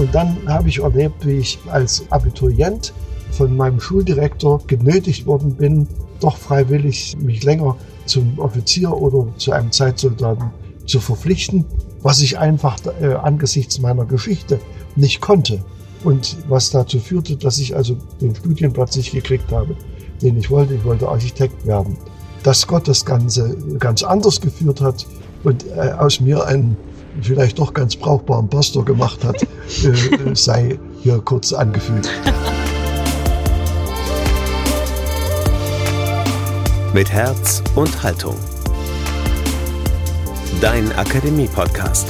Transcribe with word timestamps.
Und 0.00 0.14
dann 0.14 0.38
habe 0.46 0.70
ich 0.70 0.78
erlebt, 0.78 1.26
wie 1.26 1.40
ich 1.40 1.58
als 1.70 2.04
Abiturient 2.08 2.94
von 3.32 3.54
meinem 3.54 3.78
Schuldirektor 3.78 4.62
genötigt 4.66 5.26
worden 5.26 5.54
bin, 5.56 5.86
doch 6.20 6.38
freiwillig 6.38 7.18
mich 7.20 7.44
länger 7.44 7.76
zum 8.06 8.38
Offizier 8.38 8.96
oder 8.96 9.26
zu 9.36 9.52
einem 9.52 9.70
Zeitsoldaten 9.70 10.52
zu 10.86 11.00
verpflichten, 11.00 11.66
was 12.00 12.20
ich 12.20 12.38
einfach 12.38 12.78
äh, 13.02 13.12
angesichts 13.12 13.78
meiner 13.78 14.06
Geschichte 14.06 14.58
nicht 14.96 15.20
konnte. 15.20 15.62
Und 16.02 16.38
was 16.48 16.70
dazu 16.70 16.98
führte, 16.98 17.36
dass 17.36 17.58
ich 17.58 17.76
also 17.76 17.94
den 18.22 18.34
Studienplatz 18.34 18.96
nicht 18.96 19.12
gekriegt 19.12 19.52
habe, 19.52 19.76
den 20.22 20.38
ich 20.38 20.50
wollte. 20.50 20.76
Ich 20.76 20.84
wollte 20.86 21.10
Architekt 21.10 21.66
werden. 21.66 21.98
Dass 22.42 22.66
Gott 22.66 22.88
das 22.88 23.04
Ganze 23.04 23.54
ganz 23.78 24.02
anders 24.02 24.40
geführt 24.40 24.80
hat 24.80 25.06
und 25.44 25.66
äh, 25.76 25.90
aus 25.90 26.20
mir 26.20 26.46
einen 26.46 26.78
vielleicht 27.20 27.58
doch 27.58 27.74
ganz 27.74 27.96
brauchbaren 27.96 28.48
Pastor 28.48 28.84
gemacht 28.84 29.24
hat, 29.24 29.42
äh, 29.84 30.34
sei 30.34 30.78
hier 31.02 31.18
kurz 31.18 31.52
angefügt. 31.52 32.10
Mit 36.92 37.10
Herz 37.10 37.62
und 37.76 38.02
Haltung. 38.02 38.34
Dein 40.60 40.90
Akademie-Podcast. 40.96 42.08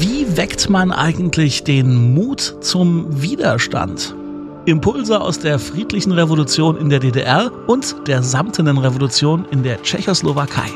Wie 0.00 0.36
weckt 0.36 0.70
man 0.70 0.90
eigentlich 0.90 1.64
den 1.64 2.14
Mut 2.14 2.56
zum 2.62 3.22
Widerstand? 3.22 4.14
Impulse 4.66 5.20
aus 5.20 5.38
der 5.38 5.58
friedlichen 5.58 6.12
Revolution 6.12 6.78
in 6.78 6.88
der 6.88 6.98
DDR 6.98 7.50
und 7.66 8.08
der 8.08 8.22
samtenen 8.22 8.78
Revolution 8.78 9.44
in 9.50 9.62
der 9.62 9.82
Tschechoslowakei. 9.82 10.70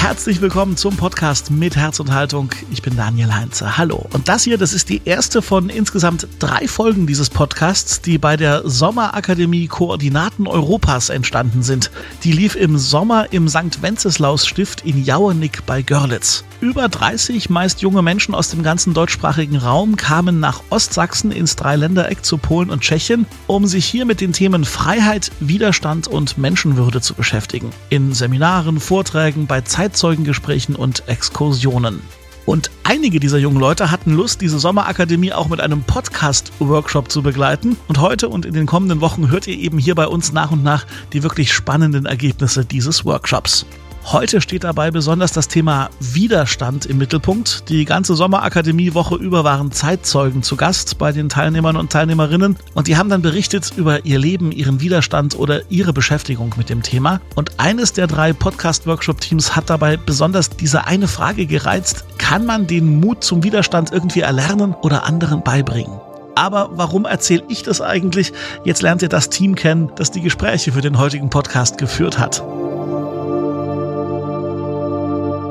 Herzlich 0.00 0.40
willkommen 0.40 0.76
zum 0.76 0.96
Podcast 0.96 1.50
mit 1.50 1.74
Herz 1.76 1.98
und 1.98 2.14
Haltung. 2.14 2.50
Ich 2.70 2.82
bin 2.82 2.96
Daniel 2.96 3.34
Heinze. 3.34 3.76
Hallo. 3.76 4.06
Und 4.12 4.28
das 4.28 4.44
hier, 4.44 4.56
das 4.56 4.72
ist 4.72 4.88
die 4.88 5.02
erste 5.04 5.42
von 5.42 5.68
insgesamt 5.68 6.28
drei 6.38 6.68
Folgen 6.68 7.06
dieses 7.06 7.28
Podcasts, 7.28 8.00
die 8.00 8.16
bei 8.16 8.36
der 8.36 8.62
Sommerakademie 8.64 9.66
Koordinaten 9.66 10.46
Europas 10.46 11.10
entstanden 11.10 11.62
sind. 11.62 11.90
Die 12.22 12.32
lief 12.32 12.54
im 12.54 12.78
Sommer 12.78 13.32
im 13.32 13.48
St. 13.48 13.82
Wenceslaus 13.82 14.46
Stift 14.46 14.86
in 14.86 15.04
Jauernick 15.04 15.66
bei 15.66 15.82
Görlitz. 15.82 16.44
Über 16.60 16.88
30 16.88 17.50
meist 17.50 17.82
junge 17.82 18.02
Menschen 18.02 18.34
aus 18.34 18.50
dem 18.50 18.64
ganzen 18.64 18.92
deutschsprachigen 18.92 19.56
Raum 19.56 19.94
kamen 19.94 20.40
nach 20.40 20.62
Ostsachsen 20.70 21.30
ins 21.30 21.54
Dreiländereck 21.54 22.24
zu 22.24 22.36
Polen 22.36 22.70
und 22.70 22.80
Tschechien, 22.80 23.26
um 23.46 23.66
sich 23.66 23.84
hier 23.84 24.04
mit 24.04 24.20
den 24.20 24.32
Themen 24.32 24.64
Freiheit, 24.64 25.30
Widerstand 25.38 26.08
und 26.08 26.36
Menschenwürde 26.36 27.00
zu 27.00 27.14
beschäftigen. 27.14 27.70
In 27.90 28.12
Seminaren, 28.12 28.80
Vorträgen, 28.80 29.46
bei 29.46 29.60
Zeitzeugengesprächen 29.88 30.76
und 30.76 31.08
Exkursionen. 31.08 32.02
Und 32.44 32.70
einige 32.84 33.20
dieser 33.20 33.38
jungen 33.38 33.58
Leute 33.58 33.90
hatten 33.90 34.14
Lust, 34.14 34.40
diese 34.40 34.58
Sommerakademie 34.58 35.32
auch 35.32 35.48
mit 35.48 35.60
einem 35.60 35.82
Podcast-Workshop 35.82 37.10
zu 37.10 37.22
begleiten. 37.22 37.76
Und 37.88 38.00
heute 38.00 38.28
und 38.28 38.46
in 38.46 38.54
den 38.54 38.66
kommenden 38.66 39.00
Wochen 39.00 39.30
hört 39.30 39.46
ihr 39.46 39.56
eben 39.58 39.78
hier 39.78 39.94
bei 39.94 40.06
uns 40.06 40.32
nach 40.32 40.50
und 40.50 40.62
nach 40.62 40.86
die 41.12 41.22
wirklich 41.22 41.52
spannenden 41.52 42.06
Ergebnisse 42.06 42.64
dieses 42.64 43.04
Workshops. 43.04 43.66
Heute 44.10 44.40
steht 44.40 44.64
dabei 44.64 44.90
besonders 44.90 45.32
das 45.32 45.48
Thema 45.48 45.90
Widerstand 46.00 46.86
im 46.86 46.96
Mittelpunkt. 46.96 47.68
Die 47.68 47.84
ganze 47.84 48.14
Sommerakademie-Woche 48.14 49.16
über 49.16 49.44
waren 49.44 49.70
Zeitzeugen 49.70 50.42
zu 50.42 50.56
Gast 50.56 50.96
bei 50.96 51.12
den 51.12 51.28
Teilnehmern 51.28 51.76
und 51.76 51.92
Teilnehmerinnen 51.92 52.56
und 52.72 52.86
die 52.86 52.96
haben 52.96 53.10
dann 53.10 53.20
berichtet 53.20 53.70
über 53.76 54.06
ihr 54.06 54.18
Leben, 54.18 54.50
ihren 54.50 54.80
Widerstand 54.80 55.38
oder 55.38 55.60
ihre 55.70 55.92
Beschäftigung 55.92 56.54
mit 56.56 56.70
dem 56.70 56.82
Thema. 56.82 57.20
Und 57.34 57.60
eines 57.60 57.92
der 57.92 58.06
drei 58.06 58.32
Podcast-Workshop-Teams 58.32 59.54
hat 59.54 59.68
dabei 59.68 59.98
besonders 59.98 60.48
diese 60.48 60.86
eine 60.86 61.06
Frage 61.06 61.44
gereizt, 61.44 62.06
kann 62.16 62.46
man 62.46 62.66
den 62.66 63.00
Mut 63.00 63.22
zum 63.22 63.42
Widerstand 63.42 63.92
irgendwie 63.92 64.20
erlernen 64.20 64.72
oder 64.72 65.04
anderen 65.04 65.42
beibringen? 65.42 66.00
Aber 66.34 66.70
warum 66.72 67.04
erzähle 67.04 67.44
ich 67.50 67.62
das 67.62 67.82
eigentlich? 67.82 68.32
Jetzt 68.64 68.80
lernt 68.80 69.02
ihr 69.02 69.10
das 69.10 69.28
Team 69.28 69.54
kennen, 69.54 69.92
das 69.96 70.10
die 70.10 70.22
Gespräche 70.22 70.72
für 70.72 70.80
den 70.80 70.96
heutigen 70.96 71.28
Podcast 71.28 71.76
geführt 71.76 72.18
hat. 72.18 72.42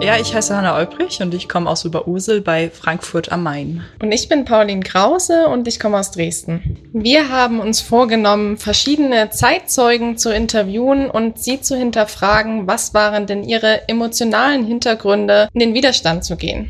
Ja, 0.07 0.15
ich 0.17 0.33
heiße 0.33 0.55
Hanna 0.55 0.77
Olbrich 0.77 1.21
und 1.21 1.33
ich 1.33 1.49
komme 1.49 1.69
aus 1.69 1.85
Oberursel 1.85 2.39
bei 2.39 2.69
Frankfurt 2.69 3.29
am 3.33 3.43
Main. 3.43 3.83
Und 4.01 4.13
ich 4.13 4.29
bin 4.29 4.45
Pauline 4.45 4.79
Krause 4.79 5.49
und 5.49 5.67
ich 5.67 5.81
komme 5.81 5.99
aus 5.99 6.11
Dresden. 6.11 6.77
Wir 6.93 7.27
haben 7.27 7.59
uns 7.59 7.81
vorgenommen, 7.81 8.55
verschiedene 8.55 9.31
Zeitzeugen 9.31 10.17
zu 10.17 10.33
interviewen 10.33 11.09
und 11.09 11.39
sie 11.39 11.59
zu 11.59 11.75
hinterfragen, 11.75 12.67
was 12.67 12.93
waren 12.93 13.27
denn 13.27 13.43
ihre 13.43 13.89
emotionalen 13.89 14.65
Hintergründe, 14.65 15.49
in 15.51 15.59
den 15.59 15.73
Widerstand 15.73 16.23
zu 16.23 16.37
gehen. 16.37 16.69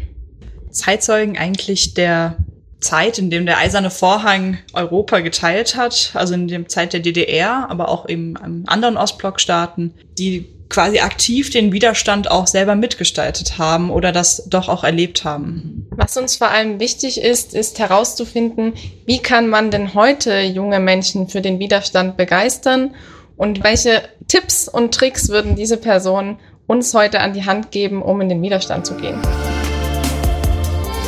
Zeitzeugen 0.71 1.37
eigentlich 1.37 1.93
der 1.93 2.37
Zeit, 2.79 3.19
in 3.19 3.29
dem 3.29 3.45
der 3.45 3.59
eiserne 3.59 3.91
Vorhang 3.91 4.57
Europa 4.73 5.19
geteilt 5.19 5.75
hat, 5.75 6.09
also 6.15 6.33
in 6.33 6.47
der 6.47 6.67
Zeit 6.67 6.91
der 6.91 7.01
DDR, 7.01 7.69
aber 7.69 7.89
auch 7.89 8.09
eben 8.09 8.35
in 8.43 8.67
anderen 8.67 8.97
Ostblockstaaten, 8.97 9.93
die 10.17 10.56
quasi 10.69 10.99
aktiv 10.99 11.49
den 11.49 11.71
Widerstand 11.71 12.29
auch 12.29 12.47
selber 12.47 12.75
mitgestaltet 12.75 13.57
haben 13.57 13.89
oder 13.89 14.11
das 14.11 14.43
doch 14.47 14.69
auch 14.69 14.83
erlebt 14.83 15.23
haben. 15.23 15.87
Was 15.91 16.17
uns 16.17 16.35
vor 16.35 16.49
allem 16.49 16.79
wichtig 16.79 17.21
ist, 17.21 17.53
ist 17.53 17.79
herauszufinden, 17.79 18.73
wie 19.05 19.19
kann 19.19 19.47
man 19.47 19.71
denn 19.71 19.93
heute 19.93 20.41
junge 20.41 20.79
Menschen 20.79 21.29
für 21.29 21.41
den 21.41 21.59
Widerstand 21.59 22.17
begeistern 22.17 22.95
und 23.37 23.63
welche 23.63 24.01
Tipps 24.27 24.67
und 24.67 24.93
Tricks 24.93 25.29
würden 25.29 25.55
diese 25.55 25.77
Personen 25.77 26.39
uns 26.65 26.93
heute 26.93 27.21
an 27.21 27.33
die 27.33 27.45
Hand 27.45 27.71
geben, 27.71 28.01
um 28.01 28.19
in 28.19 28.29
den 28.29 28.41
Widerstand 28.41 28.85
zu 28.85 28.95
gehen. 28.95 29.21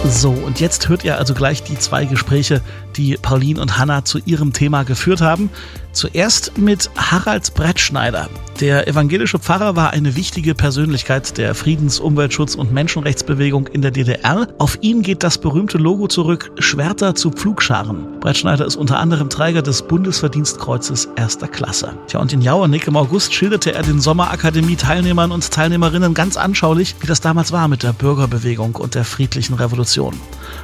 So, 0.06 0.30
und 0.30 0.62
jetzt 0.62 0.88
hört 0.88 1.03
ihr 1.03 1.18
also 1.18 1.34
gleich 1.34 1.62
die 1.62 1.78
zwei 1.78 2.06
Gespräche, 2.06 2.62
die 3.00 3.18
Pauline 3.20 3.62
und 3.62 3.78
Hanna 3.78 4.04
zu 4.04 4.20
ihrem 4.26 4.52
Thema 4.52 4.84
geführt 4.84 5.22
haben. 5.22 5.50
Zuerst 5.94 6.58
mit 6.58 6.92
Harald 6.96 7.54
Brettschneider. 7.56 8.30
Der 8.60 8.88
evangelische 8.88 9.40
Pfarrer 9.40 9.76
war 9.76 9.92
eine 9.92 10.16
wichtige 10.16 10.54
Persönlichkeit 10.54 11.38
der 11.38 11.56
Friedens-, 11.56 12.00
Umweltschutz- 12.00 12.56
und 12.56 12.74
Menschenrechtsbewegung 12.74 13.68
in 13.68 13.82
der 13.82 13.92
DDR. 13.92 14.48
Auf 14.58 14.78
ihn 14.82 15.02
geht 15.02 15.24
das 15.24 15.38
berühmte 15.38 15.78
Logo 15.78 16.08
zurück, 16.08 16.52
Schwerter 16.60 17.16
zu 17.16 17.32
Pflugscharen. 17.32 18.20
Brettschneider 18.20 18.66
ist 18.66 18.76
unter 18.76 19.00
anderem 19.00 19.30
Träger 19.30 19.62
des 19.62 19.81
Bundesverdienstkreuzes 19.84 21.08
erster 21.16 21.48
Klasse. 21.48 21.94
Tja, 22.08 22.20
und 22.20 22.34
in 22.34 22.42
Jauernick 22.42 22.86
im 22.88 22.98
August 22.98 23.34
schilderte 23.34 23.74
er 23.74 23.81
den 23.81 24.02
Sommerakademie-Teilnehmern 24.02 25.31
und 25.31 25.50
Teilnehmerinnen 25.50 26.14
ganz 26.14 26.36
anschaulich, 26.36 26.98
wie 27.00 27.08
das 27.08 27.22
damals 27.22 27.54
war 27.54 27.70
mit 27.70 27.81
der 27.81 27.94
Bürgerbewegung 27.94 28.76
und 28.76 28.94
der 28.94 29.06
friedlichen 29.06 29.54
Revolution. 29.54 30.20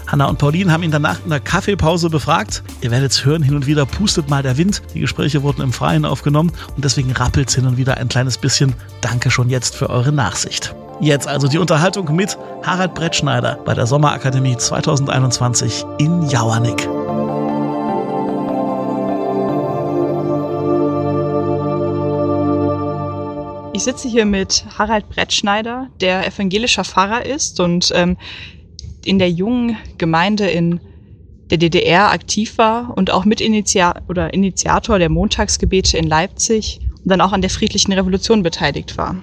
Hanna 0.08 0.26
und 0.26 0.38
Pauline 0.38 0.72
haben 0.72 0.84
ihn 0.84 0.92
danach 0.92 1.24
in 1.24 1.30
der 1.30 1.40
Kaffeepause 1.40 2.10
befragt. 2.10 2.25
Ihr 2.82 2.92
werdet 2.92 3.12
es 3.12 3.24
hören, 3.24 3.44
hin 3.44 3.56
und 3.56 3.68
wieder 3.68 3.86
pustet 3.86 4.30
mal 4.30 4.42
der 4.42 4.58
Wind. 4.58 4.82
Die 4.94 5.00
Gespräche 5.00 5.44
wurden 5.44 5.62
im 5.62 5.72
Freien 5.72 6.06
aufgenommen 6.06 6.52
und 6.76 6.84
deswegen 6.84 7.12
rappelt 7.12 7.50
es 7.50 7.56
hin 7.56 7.68
und 7.68 7.78
wieder 7.78 7.98
ein 7.98 8.08
kleines 8.08 8.38
bisschen. 8.38 8.74
Danke 9.02 9.30
schon 9.30 9.50
jetzt 9.50 9.76
für 9.76 9.90
eure 9.90 10.12
Nachsicht. 10.12 10.76
Jetzt 11.02 11.28
also 11.28 11.48
die 11.48 11.58
Unterhaltung 11.58 12.16
mit 12.16 12.38
Harald 12.64 12.96
Brettschneider 12.96 13.60
bei 13.64 13.74
der 13.74 13.86
Sommerakademie 13.86 14.58
2021 14.58 15.86
in 16.00 16.28
Jauernick. 16.30 16.88
Ich 23.74 23.84
sitze 23.84 24.08
hier 24.08 24.26
mit 24.26 24.66
Harald 24.78 25.10
Brettschneider, 25.10 25.90
der 26.02 26.26
evangelischer 26.26 26.86
Pfarrer 26.86 27.26
ist 27.26 27.60
und 27.60 27.92
ähm, 27.94 28.18
in 29.04 29.20
der 29.20 29.30
jungen 29.30 29.78
Gemeinde 29.98 30.48
in 30.48 30.80
der 31.50 31.58
DDR 31.58 32.12
aktiv 32.12 32.58
war 32.58 32.98
und 32.98 33.12
auch 33.12 33.26
Mitinitiator 33.26 34.04
oder 34.10 35.00
der 35.00 35.10
Montagsgebete 35.10 35.98
in 35.98 36.08
Leipzig 36.08 36.80
und 37.04 37.10
dann 37.10 37.22
auch 37.22 37.34
an 37.34 37.42
der 37.42 37.50
friedlichen 37.50 37.94
Revolution 37.94 38.44
beteiligt 38.44 38.98
war. 38.98 39.22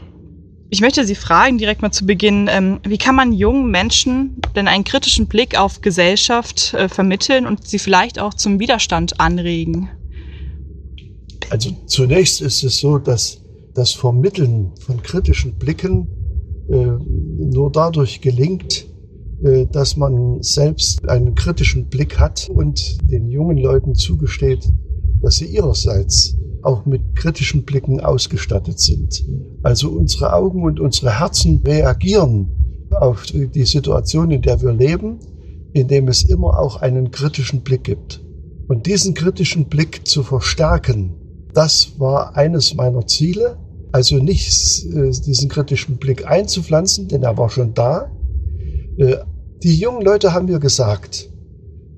Ich 0.71 0.81
möchte 0.81 1.05
Sie 1.05 1.15
fragen, 1.15 1.59
direkt 1.59 1.83
mal 1.83 1.91
zu 1.91 2.07
Beginn, 2.07 2.49
ähm, 2.51 2.81
wie 2.85 2.97
kann 2.97 3.15
man 3.15 3.33
jungen 3.33 3.71
Menschen 3.71 4.41
denn 4.57 4.69
einen 4.69 4.85
kritischen 4.85 5.27
Blick 5.27 5.59
auf 5.59 5.83
Gesellschaft 5.83 6.73
äh, 6.73 6.89
vermitteln 6.89 7.47
und 7.47 7.67
sie 7.67 7.79
vielleicht 7.79 8.19
auch 8.19 8.33
zum 8.33 8.59
Widerstand 8.59 9.21
anregen? 9.21 9.91
Also 11.51 11.73
zunächst 11.87 12.41
ist 12.41 12.63
es 12.63 12.79
so, 12.79 12.97
dass 12.97 13.43
das 13.75 13.93
Vermitteln 13.93 14.73
von 14.81 15.03
kritischen 15.03 15.59
Blicken 15.59 16.09
äh, 16.71 16.87
nur 16.97 17.71
dadurch 17.71 18.23
gelingt, 18.23 18.87
dass 19.73 19.97
man 19.97 20.43
selbst 20.43 21.09
einen 21.09 21.35
kritischen 21.35 21.89
Blick 21.89 22.19
hat 22.19 22.49
und 22.49 22.99
den 23.11 23.29
jungen 23.29 23.59
Leuten 23.59 23.95
zugesteht, 23.95 24.73
dass 25.21 25.37
sie 25.37 25.47
ihrerseits 25.47 26.37
auch 26.63 26.87
mit 26.87 27.17
kritischen 27.17 27.65
Blicken 27.65 28.01
ausgestattet 28.01 28.79
sind. 28.79 29.25
Also 29.63 29.91
unsere 29.91 30.33
Augen 30.33 30.63
und 30.63 30.79
unsere 30.79 31.19
Herzen 31.19 31.61
reagieren 31.67 32.49
auf 32.93 33.25
die 33.27 33.65
Situation, 33.65 34.31
in 34.31 34.43
der 34.43 34.63
wir 34.63 34.73
leben, 34.73 35.19
indem 35.73 36.09
es 36.09 36.23
immer 36.23 36.59
auch 36.59 36.77
einen 36.77 37.11
kritischen 37.11 37.63
Blick 37.63 37.85
gibt. 37.85 38.21
Und 38.69 38.87
diesen 38.87 39.15
kritischen 39.15 39.65
Blick 39.65 40.07
zu 40.07 40.23
verstärken, 40.23 41.15
das 41.53 41.99
war 41.99 42.37
eines 42.37 42.75
meiner 42.75 43.07
Ziele 43.07 43.59
also 43.93 44.17
nicht 44.17 44.87
äh, 44.87 45.11
diesen 45.11 45.49
kritischen 45.51 45.99
Blick 45.99 46.27
einzupflanzen, 46.27 47.09
denn 47.09 47.23
er 47.23 47.37
war 47.37 47.51
schon 47.51 47.75
da. 47.75 48.11
Äh, 49.63 49.69
die 49.69 49.77
jungen 49.77 50.03
Leute 50.03 50.33
haben 50.33 50.47
mir 50.47 50.59
gesagt, 50.59 51.31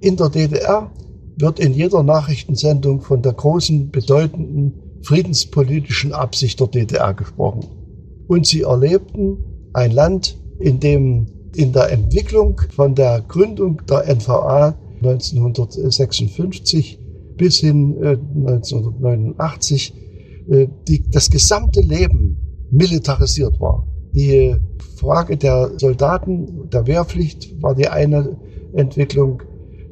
in 0.00 0.16
der 0.16 0.28
DDR 0.28 0.90
wird 1.37 1.58
in 1.58 1.72
jeder 1.72 2.02
Nachrichtensendung 2.02 3.00
von 3.00 3.22
der 3.22 3.32
großen, 3.32 3.90
bedeutenden 3.90 4.75
friedenspolitischen 5.02 6.12
Absicht 6.12 6.61
der 6.61 6.69
DDR 6.69 7.14
gesprochen. 7.14 7.66
Und 8.28 8.46
sie 8.46 8.62
erlebten 8.62 9.38
ein 9.72 9.90
Land, 9.90 10.38
in 10.61 10.81
dem 10.81 11.26
in 11.56 11.72
der 11.72 11.90
Entwicklung 11.93 12.61
von 12.75 12.94
der 12.94 13.20
Gründung 13.20 13.82
der 13.88 14.08
NVA 14.12 14.75
1956 15.02 16.99
bis 17.37 17.58
hin 17.58 17.96
äh, 18.02 18.17
1989 18.17 19.94
äh, 20.49 20.67
die, 20.88 21.08
das 21.10 21.31
gesamte 21.31 21.81
Leben 21.81 22.67
militarisiert 22.70 23.60
war. 23.60 23.87
Die 24.14 24.56
Frage 25.04 25.36
der 25.36 25.72
Soldaten, 25.76 26.70
der 26.70 26.86
Wehrpflicht 26.86 27.62
war 27.62 27.74
die 27.74 27.88
eine 27.88 28.38
Entwicklung, 28.72 29.42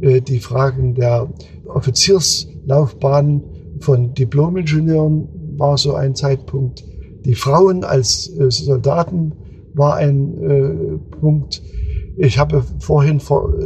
äh, 0.01 0.23
die 0.23 0.39
Fragen 0.39 0.95
der 0.95 1.29
Offizierslaufbahn 1.67 3.43
von 3.81 4.15
Diplomingenieuren 4.15 5.29
war 5.59 5.77
so 5.77 5.95
ein 5.95 6.15
Zeitpunkt. 6.15 6.83
Die 7.27 7.35
Frauen 7.35 7.85
als 7.85 8.29
äh, 8.39 8.51
Soldaten 8.51 9.33
war 9.75 9.97
ein 9.97 10.39
äh, 10.43 11.17
Punkt. 11.21 11.63
Ich 12.17 12.39
habe 12.39 12.65
vorhin 12.79 13.21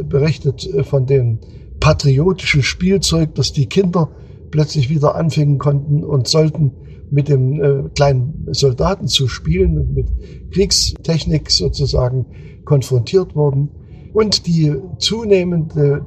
berichtet 0.07 0.69
von 0.83 1.05
dem 1.05 1.39
patriotischen 1.79 2.63
Spielzeug, 2.63 3.35
das 3.35 3.53
die 3.53 3.67
Kinder 3.67 4.09
plötzlich 4.51 4.89
wieder 4.89 5.15
anfangen 5.15 5.59
konnten 5.59 6.03
und 6.03 6.27
sollten 6.27 6.71
mit 7.09 7.29
dem 7.29 7.61
äh, 7.61 7.89
kleinen 7.95 8.47
Soldaten 8.51 9.07
zu 9.07 9.27
spielen 9.27 9.77
und 9.77 9.93
mit 9.93 10.07
Kriegstechnik 10.51 11.49
sozusagen 11.49 12.25
konfrontiert 12.65 13.35
wurden 13.35 13.69
und 14.13 14.45
die 14.47 14.75
zunehmende 14.99 16.05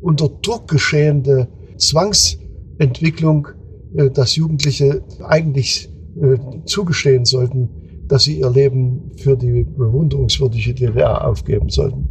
unter 0.00 0.28
Druck 0.28 0.68
geschehende 0.68 1.48
Zwangsentwicklung, 1.78 3.48
äh, 3.94 4.10
dass 4.10 4.36
Jugendliche 4.36 5.02
eigentlich 5.24 5.88
äh, 6.20 6.36
zugestehen 6.66 7.24
sollten, 7.24 7.68
dass 8.08 8.24
sie 8.24 8.40
ihr 8.40 8.50
Leben 8.50 9.12
für 9.16 9.36
die 9.36 9.64
bewunderungswürdige 9.64 10.74
DDR 10.74 11.26
aufgeben 11.26 11.70
sollten. 11.70 12.08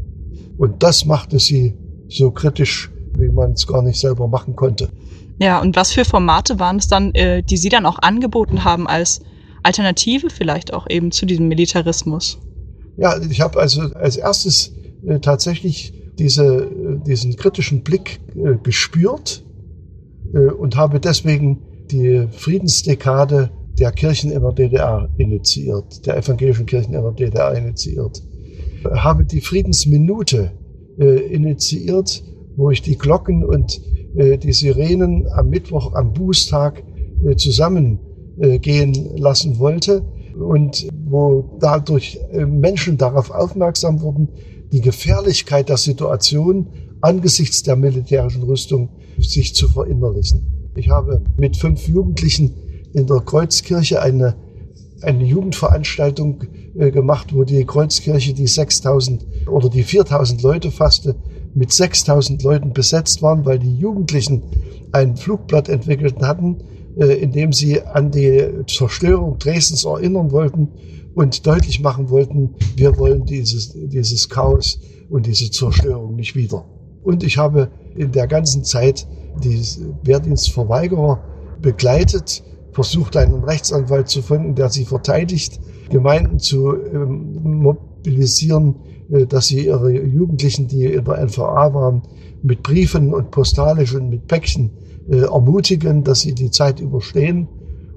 Und 0.57 0.81
das 0.81 1.05
machte 1.05 1.37
sie 1.39 1.75
so 2.07 2.31
kritisch, 2.31 2.91
wie 3.17 3.29
man 3.29 3.51
es 3.51 3.67
gar 3.67 3.81
nicht 3.81 3.99
selber 3.99 4.27
machen 4.27 4.55
konnte. 4.55 4.89
Ja, 5.39 5.59
und 5.59 5.75
was 5.75 5.91
für 5.91 6.05
Formate 6.05 6.59
waren 6.59 6.77
es 6.77 6.87
dann, 6.87 7.13
äh, 7.13 7.41
die 7.43 7.57
Sie 7.57 7.69
dann 7.69 7.85
auch 7.85 7.99
angeboten 7.99 8.63
haben 8.63 8.87
als 8.87 9.21
Alternative 9.63 10.29
vielleicht 10.29 10.73
auch 10.73 10.87
eben 10.89 11.11
zu 11.11 11.25
diesem 11.25 11.47
Militarismus? 11.47 12.39
Ja, 12.97 13.19
ich 13.21 13.41
habe 13.41 13.59
also 13.59 13.81
als 13.93 14.17
erstes 14.17 14.73
äh, 15.05 15.19
tatsächlich 15.19 15.93
diese, 16.19 16.45
äh, 16.45 16.99
diesen 17.05 17.35
kritischen 17.35 17.83
Blick 17.83 18.19
äh, 18.35 18.55
gespürt 18.61 19.43
äh, 20.33 20.51
und 20.51 20.75
habe 20.75 20.99
deswegen 20.99 21.63
die 21.91 22.27
Friedensdekade 22.31 23.51
der 23.79 23.91
Kirchen 23.91 24.31
in 24.31 24.41
der 24.41 24.51
DDR 24.51 25.09
initiiert, 25.17 26.05
der 26.05 26.17
evangelischen 26.17 26.65
Kirchen 26.65 26.93
in 26.93 27.01
der 27.01 27.11
DDR 27.11 27.55
initiiert. 27.55 28.21
Habe 28.93 29.25
die 29.25 29.41
Friedensminute 29.41 30.51
äh, 30.99 31.33
initiiert, 31.33 32.23
wo 32.55 32.69
ich 32.69 32.81
die 32.81 32.97
Glocken 32.97 33.43
und 33.43 33.79
äh, 33.79 33.90
die 34.13 34.53
Sirenen 34.53 35.27
am 35.31 35.49
Mittwoch, 35.49 35.93
am 35.93 36.13
Bußtag 36.13 36.83
äh, 37.23 37.35
zusammengehen 37.35 38.95
äh, 38.95 39.17
lassen 39.19 39.59
wollte 39.59 40.03
und 40.35 40.87
wo 41.05 41.57
dadurch 41.59 42.19
äh, 42.31 42.45
Menschen 42.45 42.97
darauf 42.97 43.31
aufmerksam 43.31 44.01
wurden, 44.01 44.29
die 44.71 44.81
Gefährlichkeit 44.81 45.69
der 45.69 45.77
Situation 45.77 46.67
angesichts 47.01 47.63
der 47.63 47.75
militärischen 47.75 48.43
Rüstung 48.43 48.89
sich 49.19 49.53
zu 49.53 49.67
verinnerlichen. 49.67 50.71
Ich 50.75 50.89
habe 50.89 51.21
mit 51.37 51.57
fünf 51.57 51.87
Jugendlichen 51.87 52.55
in 52.93 53.05
der 53.05 53.19
Kreuzkirche 53.19 54.01
eine, 54.01 54.35
eine 55.01 55.23
Jugendveranstaltung 55.23 56.43
äh, 56.75 56.91
gemacht, 56.91 57.35
wo 57.35 57.43
die 57.43 57.65
Kreuzkirche 57.65 58.33
die 58.33 58.47
6000 58.47 59.25
oder 59.47 59.69
die 59.69 59.83
4000 59.83 60.41
Leute 60.41 60.71
fasste, 60.71 61.15
mit 61.53 61.71
6000 61.71 62.43
Leuten 62.43 62.73
besetzt 62.73 63.21
waren, 63.21 63.45
weil 63.45 63.59
die 63.59 63.77
Jugendlichen 63.77 64.43
ein 64.91 65.17
Flugblatt 65.17 65.69
entwickelt 65.69 66.21
hatten, 66.21 66.57
äh, 66.97 67.13
in 67.21 67.31
dem 67.31 67.53
sie 67.53 67.81
an 67.81 68.11
die 68.11 68.63
Zerstörung 68.67 69.37
Dresdens 69.37 69.85
erinnern 69.85 70.31
wollten 70.31 70.69
und 71.13 71.45
deutlich 71.45 71.81
machen 71.81 72.09
wollten, 72.09 72.55
wir 72.75 72.97
wollen 72.97 73.25
dieses, 73.25 73.73
dieses 73.73 74.29
Chaos 74.29 74.79
und 75.09 75.25
diese 75.25 75.51
Zerstörung 75.51 76.15
nicht 76.15 76.35
wieder. 76.35 76.65
Und 77.03 77.23
ich 77.23 77.37
habe 77.37 77.69
in 77.95 78.11
der 78.11 78.27
ganzen 78.27 78.63
Zeit 78.63 79.07
die 79.43 79.61
Wehrdienstverweigerer 80.03 81.23
begleitet, 81.61 82.43
versucht 82.71 83.17
einen 83.17 83.43
Rechtsanwalt 83.43 84.07
zu 84.07 84.21
finden, 84.21 84.55
der 84.55 84.69
sie 84.69 84.85
verteidigt, 84.85 85.59
Gemeinden 85.89 86.39
zu 86.39 86.73
ähm, 86.75 87.61
mobilisieren, 87.61 88.75
dass 89.27 89.47
sie 89.47 89.65
ihre 89.65 89.91
Jugendlichen, 89.91 90.67
die 90.67 90.85
in 90.85 91.05
der 91.05 91.25
NVA 91.25 91.73
waren, 91.73 92.03
mit 92.43 92.61
Briefen 92.63 93.13
und 93.13 93.29
postalisch 93.31 93.93
und 93.93 94.09
mit 94.09 94.27
Päckchen 94.27 94.71
äh, 95.09 95.21
ermutigen, 95.21 96.03
dass 96.03 96.21
sie 96.21 96.33
die 96.33 96.51
Zeit 96.51 96.79
überstehen. 96.79 97.47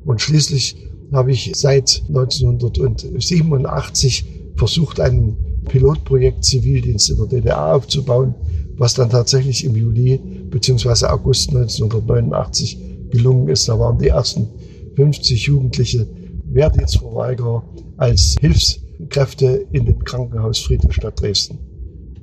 Und 0.05 0.21
schließlich 0.21 0.77
habe 1.13 1.31
ich 1.33 1.53
seit 1.55 2.03
1987 2.09 4.25
versucht, 4.57 5.01
ein 5.01 5.37
Pilotprojekt 5.67 6.45
Zivildienst 6.45 7.11
in 7.11 7.17
der 7.17 7.27
DDR 7.27 7.75
aufzubauen, 7.75 8.35
was 8.77 8.95
dann 8.95 9.11
tatsächlich 9.11 9.65
im 9.65 9.77
Juli 9.77 10.19
bzw. 10.51 11.07
August 11.07 11.51
1989 11.51 12.79
gelungen 13.11 13.49
ist. 13.49 13.69
Da 13.69 13.79
waren 13.79 13.99
die 13.99 14.09
ersten 14.09 14.49
50 14.97 15.47
Jugendliche 15.47 16.09
Wehrdienstverweigerer 16.47 17.63
als 17.97 18.35
Hilfs 18.41 18.84
Kräfte 19.09 19.67
in 19.73 19.85
dem 19.87 20.05
Krankenhaus 20.05 20.59
Friedrichstadt 20.61 21.21
Dresden. 21.21 21.59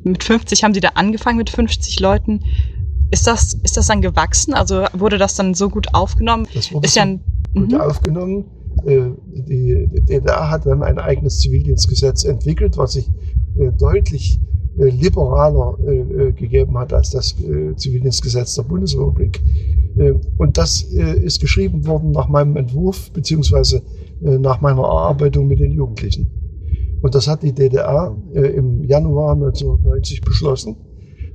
Mit 0.03 0.23
50 0.23 0.63
haben 0.63 0.73
Sie 0.73 0.79
da 0.79 0.89
angefangen, 0.95 1.37
mit 1.37 1.49
50 1.49 1.99
Leuten. 1.99 2.41
Ist 3.11 3.27
das, 3.27 3.53
ist 3.63 3.77
das 3.77 3.87
dann 3.87 4.01
gewachsen? 4.01 4.53
Also 4.53 4.85
wurde 4.93 5.17
das 5.17 5.35
dann 5.35 5.53
so 5.53 5.69
gut 5.69 5.93
aufgenommen? 5.93 6.47
Das 6.53 6.71
wurde 6.71 6.87
ist 6.87 6.95
ja 6.95 7.03
ein, 7.03 7.21
gut 7.53 7.71
mhm. 7.71 7.81
aufgenommen. 7.81 8.45
Äh, 8.85 9.09
die 9.27 9.87
DDR 9.91 10.49
hat 10.49 10.65
dann 10.65 10.81
ein 10.81 10.97
eigenes 10.97 11.39
Zivildienstgesetz 11.39 12.23
entwickelt, 12.23 12.77
was 12.77 12.93
sich 12.93 13.09
äh, 13.57 13.71
deutlich 13.77 14.39
äh, 14.77 14.89
liberaler 14.89 15.77
gegeben 16.35 16.77
hat 16.77 16.93
als 16.93 17.11
das 17.11 17.35
Zivildienstgesetz 17.75 18.55
der 18.55 18.63
Bundesrepublik. 18.63 19.41
Und 20.37 20.57
das 20.57 20.81
ist 20.83 21.41
geschrieben 21.41 21.85
worden 21.85 22.11
nach 22.11 22.29
meinem 22.29 22.55
Entwurf 22.55 23.11
beziehungsweise 23.11 23.81
nach 24.21 24.61
meiner 24.61 24.83
Erarbeitung 24.83 25.47
mit 25.47 25.59
den 25.59 25.73
Jugendlichen. 25.73 26.31
Und 27.01 27.15
das 27.15 27.27
hat 27.27 27.43
die 27.43 27.53
DDR 27.53 28.15
äh, 28.33 28.41
im 28.41 28.83
Januar 28.83 29.33
1990 29.33 30.21
beschlossen. 30.21 30.75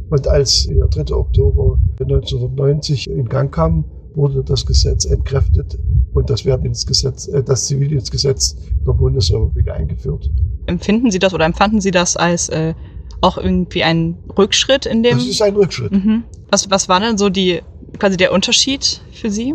Und 0.08 0.28
als 0.28 0.66
der 0.66 0.86
3. 0.86 1.14
Oktober 1.14 1.78
1990 1.98 3.10
in 3.10 3.28
Gang 3.28 3.52
kam, 3.52 3.84
wurde 4.14 4.42
das 4.44 4.64
Gesetz 4.64 5.04
entkräftet 5.04 5.78
und 6.14 6.30
das 6.30 6.44
Wehrdienstgesetz, 6.44 7.28
äh, 7.28 7.42
das 7.42 7.66
Zivildienstgesetz 7.66 8.56
der 8.86 8.92
Bundesrepublik 8.92 9.68
eingeführt. 9.70 10.30
Empfinden 10.66 11.10
Sie 11.10 11.18
das 11.18 11.34
oder 11.34 11.44
empfanden 11.44 11.80
Sie 11.80 11.90
das 11.90 12.16
als 12.16 12.48
äh, 12.48 12.74
auch 13.20 13.36
irgendwie 13.36 13.82
ein 13.82 14.16
Rückschritt 14.36 14.86
in 14.86 15.02
dem? 15.02 15.18
Das 15.18 15.26
ist 15.26 15.42
ein 15.42 15.56
Rückschritt. 15.56 15.92
Mhm. 15.92 16.24
Was, 16.50 16.70
was 16.70 16.88
war 16.88 17.00
denn 17.00 17.18
so 17.18 17.28
die, 17.28 17.60
quasi 17.98 18.16
der 18.16 18.32
Unterschied 18.32 19.00
für 19.12 19.30
Sie? 19.30 19.54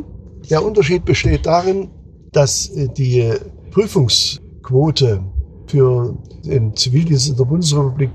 Der 0.50 0.64
Unterschied 0.64 1.06
besteht 1.06 1.46
darin, 1.46 1.90
dass 2.32 2.70
äh, 2.70 2.88
die 2.90 3.32
Prüfungsquote 3.72 5.24
für 5.72 6.18
den 6.46 6.76
Zivildienst 6.76 7.30
in 7.30 7.38
der 7.38 7.46
Bundesrepublik 7.46 8.12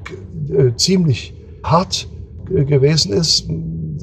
äh, 0.51 0.77
ziemlich 0.77 1.35
hart 1.65 2.07
äh, 2.55 2.65
gewesen 2.65 3.13
ist. 3.15 3.49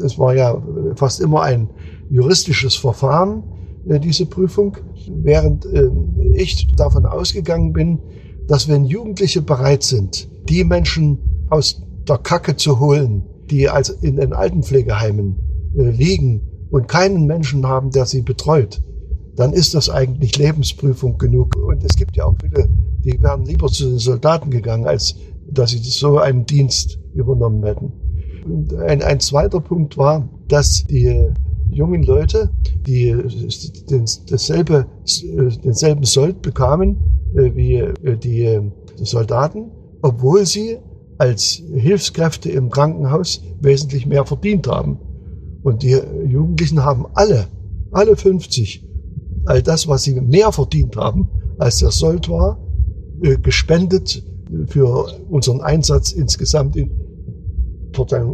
Es 0.04 0.18
war 0.18 0.34
ja 0.34 0.60
fast 0.96 1.22
immer 1.22 1.44
ein 1.44 1.70
juristisches 2.10 2.76
Verfahren, 2.76 3.44
äh, 3.88 4.00
diese 4.00 4.26
Prüfung, 4.26 4.78
während 5.08 5.66
äh, 5.68 5.90
ich 6.34 6.68
davon 6.76 7.06
ausgegangen 7.06 7.74
bin, 7.74 8.00
dass 8.48 8.68
wenn 8.68 8.86
Jugendliche 8.86 9.44
bereit 9.44 9.84
sind, 9.84 10.28
die 10.50 10.64
Menschen 10.64 11.20
aus 11.50 11.84
der 12.08 12.18
Kacke 12.18 12.56
zu 12.56 12.80
holen, 12.80 13.24
die 13.52 13.70
als 13.70 13.90
in 13.90 14.16
den 14.16 14.34
Altenpflegeheimen 14.34 15.36
liegen 15.76 16.42
und 16.72 16.88
keinen 16.88 17.26
Menschen 17.26 17.66
haben, 17.68 17.92
der 17.92 18.06
sie 18.06 18.22
betreut, 18.22 18.82
dann 19.36 19.54
ist 19.54 19.74
das 19.74 19.90
eigentlich 19.90 20.38
Lebensprüfung 20.38 21.18
genug. 21.18 21.56
Und 21.56 21.84
es 21.84 21.96
gibt 21.96 22.16
ja 22.18 22.26
auch 22.26 22.36
viele 22.42 22.68
die 23.04 23.22
wären 23.22 23.46
lieber 23.46 23.68
zu 23.68 23.86
den 23.86 24.00
Soldaten 24.00 24.50
gegangen, 24.50 24.86
als 24.86 25.16
dass 25.50 25.72
sie 25.72 25.80
so 25.80 26.18
einen 26.18 26.46
Dienst 26.46 27.00
übernommen 27.14 27.64
hätten. 27.64 27.92
Und 28.46 28.74
ein, 28.76 29.02
ein 29.02 29.20
zweiter 29.20 29.60
Punkt 29.60 29.98
war, 29.98 30.28
dass 30.48 30.86
die 30.86 31.30
jungen 31.70 32.04
Leute, 32.04 32.50
die 32.86 33.16
den, 33.90 34.06
dasselbe, 34.30 34.86
denselben 35.64 36.04
Sold 36.04 36.42
bekamen 36.42 36.98
äh, 37.36 37.56
wie 37.56 37.76
äh, 37.78 38.18
die 38.18 38.72
Soldaten, 38.98 39.72
obwohl 40.02 40.46
sie 40.46 40.78
als 41.18 41.62
Hilfskräfte 41.74 42.50
im 42.50 42.70
Krankenhaus 42.70 43.42
wesentlich 43.62 44.06
mehr 44.06 44.26
verdient 44.26 44.68
haben. 44.68 45.00
Und 45.64 45.84
die 45.84 46.00
Jugendlichen 46.28 46.84
haben 46.84 47.06
alle, 47.14 47.48
alle 47.92 48.16
50, 48.16 48.86
all 49.46 49.62
das, 49.62 49.88
was 49.88 50.04
sie 50.04 50.20
mehr 50.20 50.52
verdient 50.52 50.96
haben, 50.98 51.30
als 51.58 51.80
der 51.80 51.92
Sold 51.92 52.30
war, 52.30 52.58
äh, 52.60 52.63
gespendet 53.42 54.24
für 54.68 55.12
unseren 55.30 55.62
Einsatz 55.62 56.12
insgesamt 56.12 56.76
in, 56.76 56.92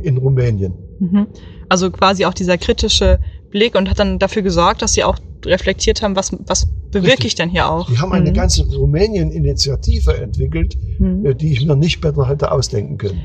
in 0.04 0.18
Rumänien. 0.18 0.74
Mhm. 1.00 1.28
Also 1.70 1.92
quasi 1.92 2.26
auch 2.26 2.34
dieser 2.34 2.58
kritische 2.58 3.20
Blick 3.52 3.76
und 3.76 3.90
hat 3.90 4.00
dann 4.00 4.20
dafür 4.20 4.42
gesorgt, 4.42 4.82
dass 4.82 4.94
sie 4.94 5.04
auch 5.04 5.18
reflektiert 5.46 6.02
haben, 6.02 6.16
was, 6.16 6.36
was 6.46 6.68
bewirke 6.92 7.08
Richtig. 7.08 7.26
ich 7.28 7.36
denn 7.36 7.50
hier 7.50 7.70
auch? 7.70 7.88
Die 7.88 7.98
haben 7.98 8.12
eine 8.12 8.32
mhm. 8.32 8.36
ganze 8.36 8.66
Rumänien-Initiative 8.66 10.18
entwickelt, 10.18 10.78
mhm. 11.00 11.26
Äh, 11.26 11.36
die 11.36 11.54
ich 11.54 11.66
mir 11.66 11.76
nicht 11.76 12.02
besser 12.02 12.28
hätte 12.28 12.52
ausdenken 12.52 12.98
können. 12.98 13.22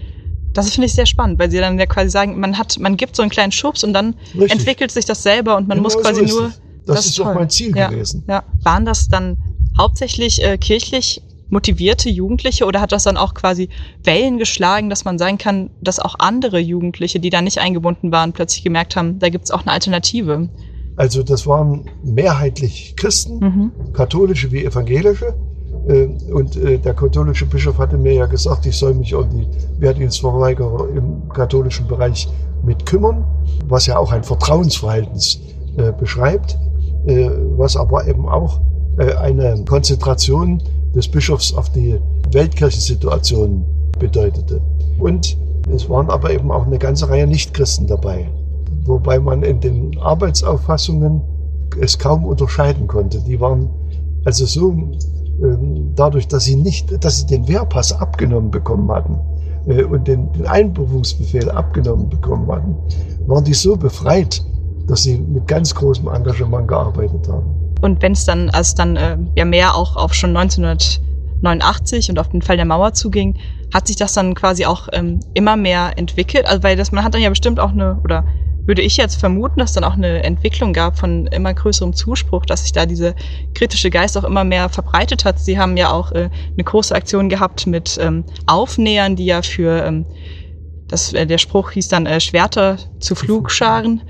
Das 0.52 0.70
finde 0.70 0.86
ich 0.86 0.94
sehr 0.94 1.06
spannend, 1.06 1.40
weil 1.40 1.50
sie 1.50 1.58
dann 1.58 1.78
ja 1.78 1.86
quasi 1.86 2.10
sagen, 2.10 2.38
man 2.38 2.56
hat, 2.56 2.78
man 2.78 2.96
gibt 2.96 3.16
so 3.16 3.22
einen 3.22 3.30
kleinen 3.30 3.50
Schubs 3.50 3.82
und 3.82 3.92
dann 3.92 4.14
Richtig. 4.34 4.52
entwickelt 4.52 4.92
sich 4.92 5.04
das 5.04 5.22
selber 5.22 5.56
und 5.56 5.66
man 5.66 5.78
genau 5.78 5.88
muss 5.88 5.98
quasi 5.98 6.26
so 6.28 6.42
nur. 6.42 6.52
Das, 6.86 6.96
das, 6.96 7.06
ist 7.06 7.20
auch 7.20 7.34
mein 7.34 7.50
Ziel 7.50 7.76
ja. 7.76 7.88
gewesen. 7.88 8.24
Ja. 8.28 8.44
Waren 8.62 8.84
das 8.84 9.08
dann 9.08 9.38
hauptsächlich 9.76 10.44
äh, 10.44 10.58
kirchlich 10.58 11.22
motivierte 11.48 12.08
Jugendliche 12.08 12.66
oder 12.66 12.80
hat 12.80 12.92
das 12.92 13.04
dann 13.04 13.16
auch 13.16 13.34
quasi 13.34 13.68
Wellen 14.02 14.38
geschlagen, 14.38 14.90
dass 14.90 15.04
man 15.04 15.18
sagen 15.18 15.38
kann, 15.38 15.70
dass 15.80 16.00
auch 16.00 16.16
andere 16.18 16.58
Jugendliche, 16.58 17.20
die 17.20 17.30
da 17.30 17.42
nicht 17.42 17.58
eingebunden 17.58 18.12
waren, 18.12 18.32
plötzlich 18.32 18.64
gemerkt 18.64 18.96
haben, 18.96 19.18
da 19.18 19.28
gibt 19.28 19.44
es 19.44 19.50
auch 19.50 19.62
eine 19.62 19.72
Alternative? 19.72 20.48
Also 20.96 21.22
das 21.22 21.46
waren 21.46 21.90
mehrheitlich 22.02 22.94
Christen, 22.96 23.38
mhm. 23.38 23.72
katholische 23.92 24.52
wie 24.52 24.64
evangelische. 24.64 25.34
Äh, 25.88 26.06
und 26.32 26.56
äh, 26.56 26.78
der 26.78 26.94
katholische 26.94 27.46
Bischof 27.46 27.78
hatte 27.78 27.98
mir 27.98 28.14
ja 28.14 28.26
gesagt, 28.26 28.64
ich 28.66 28.76
soll 28.76 28.94
mich 28.94 29.14
um 29.14 29.28
die 29.28 29.46
Wehrdienstverweigerer 29.80 30.88
im 30.96 31.28
katholischen 31.28 31.86
Bereich 31.86 32.28
mit 32.64 32.86
kümmern, 32.86 33.24
was 33.66 33.86
ja 33.86 33.98
auch 33.98 34.12
ein 34.12 34.24
Vertrauensverhältnis 34.24 35.40
äh, 35.76 35.92
beschreibt, 35.92 36.58
was 37.58 37.76
aber 37.76 38.06
eben 38.06 38.26
auch 38.26 38.62
eine 38.96 39.62
Konzentration 39.68 40.62
des 40.94 41.08
Bischofs 41.08 41.54
auf 41.54 41.70
die 41.70 41.98
Weltkirchensituation 42.30 43.64
bedeutete. 43.98 44.60
Und 44.98 45.36
es 45.72 45.88
waren 45.88 46.10
aber 46.10 46.32
eben 46.32 46.50
auch 46.50 46.66
eine 46.66 46.78
ganze 46.78 47.08
Reihe 47.08 47.26
Nichtchristen 47.26 47.86
dabei 47.86 48.28
wobei 48.84 49.18
man 49.18 49.42
in 49.42 49.60
den 49.60 49.98
Arbeitsauffassungen 49.98 51.22
es 51.80 51.98
kaum 51.98 52.24
unterscheiden 52.24 52.86
konnte. 52.86 53.20
Die 53.20 53.40
waren 53.40 53.68
also 54.24 54.46
so, 54.46 54.70
ähm, 55.42 55.92
dadurch, 55.94 56.28
dass 56.28 56.44
sie 56.44 56.56
nicht, 56.56 57.04
dass 57.04 57.18
sie 57.18 57.26
den 57.26 57.48
Wehrpass 57.48 57.92
abgenommen 57.92 58.50
bekommen 58.50 58.90
hatten 58.90 59.18
äh, 59.66 59.82
und 59.82 60.06
den, 60.06 60.30
den 60.32 60.46
Einberufungsbefehl 60.46 61.50
abgenommen 61.50 62.08
bekommen 62.08 62.50
hatten, 62.50 62.76
waren 63.26 63.44
die 63.44 63.54
so 63.54 63.76
befreit, 63.76 64.44
dass 64.86 65.02
sie 65.02 65.18
mit 65.18 65.48
ganz 65.48 65.74
großem 65.74 66.08
Engagement 66.08 66.68
gearbeitet 66.68 67.26
haben. 67.28 67.63
Und 67.84 68.00
wenn 68.00 68.12
es 68.12 68.24
dann, 68.24 68.48
als 68.48 68.74
dann 68.74 68.96
äh, 68.96 69.18
ja 69.36 69.44
mehr 69.44 69.74
auch 69.74 69.96
auf 69.96 70.14
schon 70.14 70.34
1989 70.34 72.08
und 72.08 72.18
auf 72.18 72.30
den 72.30 72.40
Fall 72.40 72.56
der 72.56 72.64
Mauer 72.64 72.94
zuging, 72.94 73.36
hat 73.74 73.88
sich 73.88 73.96
das 73.96 74.14
dann 74.14 74.34
quasi 74.34 74.64
auch 74.64 74.88
ähm, 74.94 75.20
immer 75.34 75.56
mehr 75.56 75.92
entwickelt? 75.96 76.46
Also 76.46 76.62
weil 76.62 76.76
das, 76.76 76.92
man 76.92 77.04
hat 77.04 77.12
dann 77.12 77.20
ja 77.20 77.28
bestimmt 77.28 77.60
auch 77.60 77.72
eine, 77.72 78.00
oder 78.02 78.24
würde 78.64 78.80
ich 78.80 78.96
jetzt 78.96 79.16
vermuten, 79.16 79.58
dass 79.58 79.74
dann 79.74 79.84
auch 79.84 79.98
eine 79.98 80.24
Entwicklung 80.24 80.72
gab 80.72 80.98
von 80.98 81.26
immer 81.26 81.52
größerem 81.52 81.92
Zuspruch, 81.92 82.46
dass 82.46 82.62
sich 82.62 82.72
da 82.72 82.86
diese 82.86 83.14
kritische 83.52 83.90
Geist 83.90 84.16
auch 84.16 84.24
immer 84.24 84.44
mehr 84.44 84.70
verbreitet 84.70 85.26
hat. 85.26 85.38
Sie 85.38 85.58
haben 85.58 85.76
ja 85.76 85.90
auch 85.90 86.10
äh, 86.12 86.30
eine 86.54 86.64
große 86.64 86.94
Aktion 86.94 87.28
gehabt 87.28 87.66
mit 87.66 87.98
ähm, 88.00 88.24
Aufnähern, 88.46 89.14
die 89.14 89.26
ja 89.26 89.42
für 89.42 89.84
ähm, 89.84 90.06
das, 90.88 91.12
äh, 91.12 91.26
der 91.26 91.36
Spruch 91.36 91.72
hieß 91.72 91.88
dann 91.88 92.06
äh, 92.06 92.18
Schwerter 92.18 92.78
zu 92.98 93.14
Flugscharen. 93.14 94.00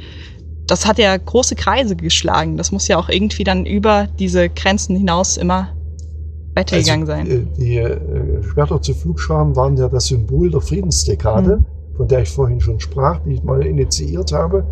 Das 0.67 0.87
hat 0.87 0.99
ja 0.99 1.17
große 1.17 1.57
Kreise 1.57 1.97
geschlagen. 1.97 2.57
Das 2.57 2.73
muss 2.73 2.89
ja 2.89 2.99
auch 2.99 3.09
irgendwie 3.09 3.45
dann 3.45 3.67
über 3.67 4.09
diese 4.19 4.49
Grenzen 4.49 4.97
hinaus 4.97 5.37
immer 5.37 5.77
weitergegangen 6.55 7.09
also, 7.09 7.13
sein. 7.13 7.31
Äh, 7.31 7.59
die 7.59 7.77
äh, 7.79 8.43
Schwerter 8.43 8.81
zu 8.81 8.95
Flugscharen 8.95 9.55
waren 9.57 9.77
ja 9.77 9.89
das 9.89 10.07
Symbol 10.07 10.51
der 10.51 10.61
Friedensdekade. 10.61 11.57
Mhm 11.57 11.67
von 11.97 12.09
der 12.09 12.23
ich 12.23 12.31
vorhin 12.31 12.61
schon 12.61 12.81
sprach, 12.81 13.21
die 13.21 13.35
ich 13.35 13.43
mal 13.43 13.65
initiiert 13.65 14.33
habe. 14.33 14.65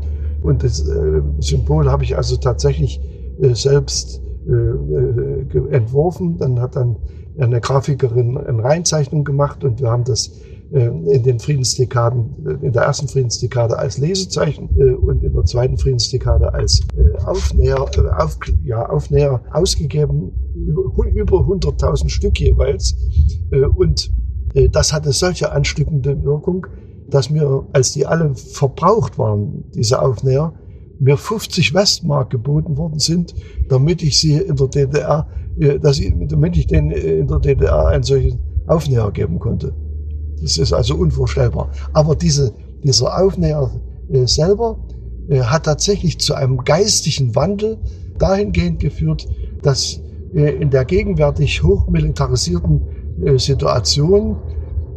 Und 0.42 0.62
das 0.64 0.86
äh, 0.88 1.22
Symbol 1.38 1.90
habe 1.90 2.04
ich 2.04 2.16
also 2.16 2.36
tatsächlich 2.36 3.00
äh, 3.40 3.54
selbst 3.54 4.20
entworfen. 5.70 6.36
Dann 6.36 6.60
hat 6.60 6.74
dann 6.74 6.96
eine 7.38 7.60
Grafikerin 7.60 8.36
eine 8.36 8.64
Reinzeichnung 8.64 9.22
gemacht 9.22 9.62
und 9.62 9.80
wir 9.80 9.88
haben 9.88 10.02
das 10.02 10.32
in 10.74 11.22
den 11.22 11.38
Friedensdekaden, 11.38 12.46
äh, 12.46 12.66
in 12.66 12.72
der 12.72 12.82
ersten 12.82 13.08
Friedensdekade 13.08 13.78
als 13.78 13.98
Lesezeichen 13.98 14.68
und 14.68 15.22
in 15.22 15.32
der 15.32 15.44
zweiten 15.44 15.76
Friedensdekade 15.76 16.52
als 16.52 16.80
Aufnäher, 17.26 17.80
auf, 17.80 18.38
ja, 18.64 18.88
Aufnäher 18.88 19.42
ausgegeben, 19.52 20.32
über 20.54 21.38
100.000 21.38 22.08
Stück 22.08 22.40
jeweils. 22.40 22.94
Und 23.76 24.10
das 24.70 24.92
hatte 24.92 25.12
solche 25.12 25.52
anstückende 25.52 26.22
Wirkung, 26.24 26.66
dass 27.08 27.30
mir, 27.30 27.66
als 27.72 27.92
die 27.92 28.06
alle 28.06 28.34
verbraucht 28.34 29.18
waren, 29.18 29.64
diese 29.74 30.00
Aufnäher, 30.00 30.54
mir 31.02 31.16
50 31.16 31.74
Westmark 31.74 32.30
geboten 32.30 32.76
worden 32.76 32.98
sind, 32.98 33.34
damit 33.68 34.02
ich 34.02 34.20
sie 34.20 34.36
in 34.36 34.54
der 34.54 34.68
DDR, 34.68 35.28
äh, 35.58 35.78
dass 35.78 35.98
ich, 35.98 36.14
damit 36.28 36.56
ich 36.56 36.66
den 36.68 36.90
äh, 36.90 37.18
in 37.18 37.26
der 37.26 37.40
DDR 37.40 37.86
einen 37.88 38.04
solchen 38.04 38.38
Aufnäher 38.66 39.10
geben 39.10 39.38
konnte. 39.38 39.74
Das 40.42 40.58
ist 40.58 40.72
also 40.72 40.96
unvorstellbar. 40.96 41.70
Aber 41.92 42.14
diese, 42.16 42.52
dieser 42.82 43.18
Aufnäher 43.18 43.70
äh, 44.10 44.26
selber 44.26 44.78
hat 45.44 45.66
tatsächlich 45.66 46.18
zu 46.18 46.34
einem 46.34 46.58
geistigen 46.58 47.34
Wandel 47.36 47.78
dahingehend 48.18 48.80
geführt, 48.80 49.28
dass 49.62 50.00
in 50.32 50.68
der 50.68 50.84
gegenwärtig 50.84 51.62
hochmilitarisierten 51.62 52.82
Situation 53.36 54.36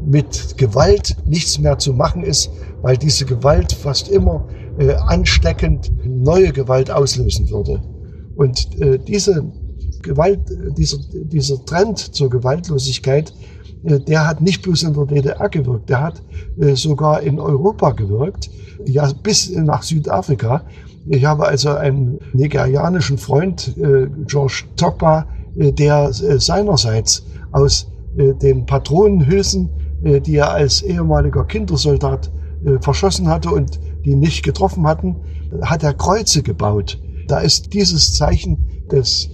mit 0.06 0.58
Gewalt 0.58 1.16
nichts 1.26 1.60
mehr 1.60 1.78
zu 1.78 1.94
machen 1.94 2.24
ist, 2.24 2.52
weil 2.82 2.98
diese 2.98 3.26
Gewalt 3.26 3.72
fast 3.74 4.10
immer 4.10 4.48
äh, 4.78 4.94
ansteckend 4.94 5.92
neue 6.06 6.52
Gewalt 6.52 6.92
auslösen 6.92 7.50
würde. 7.50 7.82
Und 8.36 8.80
äh, 8.82 9.00
diese 9.00 9.52
Gewalt, 10.06 10.40
dieser, 10.78 10.98
dieser 11.12 11.64
Trend 11.66 12.00
zur 12.00 12.30
Gewaltlosigkeit, 12.30 13.34
äh, 13.84 14.00
der 14.00 14.28
hat 14.28 14.42
nicht 14.42 14.62
bloß 14.62 14.84
in 14.84 14.94
der 14.94 15.06
DDR 15.06 15.50
gewirkt, 15.50 15.90
der 15.90 16.02
hat 16.02 16.22
äh, 16.60 16.76
sogar 16.76 17.22
in 17.22 17.40
Europa 17.40 17.92
gewirkt, 17.92 18.50
ja 18.86 19.12
bis 19.24 19.50
nach 19.52 19.84
Südafrika. 19.84 20.64
Ich 21.08 21.26
habe 21.26 21.46
also 21.48 21.70
einen 21.70 22.20
nigerianischen 22.34 23.18
Freund, 23.18 23.76
äh, 23.78 24.08
George 24.26 24.64
Tokpa, 24.78 25.28
äh, 25.58 25.72
der 25.72 26.10
äh, 26.10 26.40
seinerseits 26.40 27.26
aus 27.52 27.88
äh, 28.18 28.34
den 28.34 28.66
Patronenhülsen 28.66 29.70
äh, 30.06 30.22
die 30.22 30.36
er 30.36 30.52
als 30.52 30.82
ehemaliger 30.82 31.46
Kindersoldat 31.46 32.32
äh, 32.64 32.78
verschossen 32.80 33.28
hatte 33.28 33.50
und 33.50 33.80
die 34.06 34.16
nicht 34.16 34.44
getroffen 34.44 34.86
hatten, 34.86 35.16
hat 35.62 35.84
er 35.84 35.94
Kreuze 35.94 36.44
gebaut. 36.44 37.02
Da 37.28 37.40
ist 37.40 37.74
dieses 37.74 38.16
Zeichen 38.16 38.86
des 38.92 39.30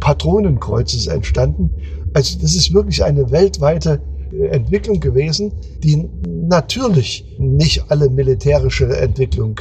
Patronenkreuzes 0.00 1.06
entstanden. 1.06 1.70
Also 2.14 2.38
das 2.40 2.54
ist 2.54 2.72
wirklich 2.72 3.04
eine 3.04 3.30
weltweite 3.30 4.00
äh, 4.32 4.46
Entwicklung 4.48 5.00
gewesen, 5.00 5.52
die 5.82 6.08
natürlich 6.26 7.36
nicht 7.38 7.90
alle 7.90 8.08
militärische 8.08 8.86
Entwicklung 8.96 9.60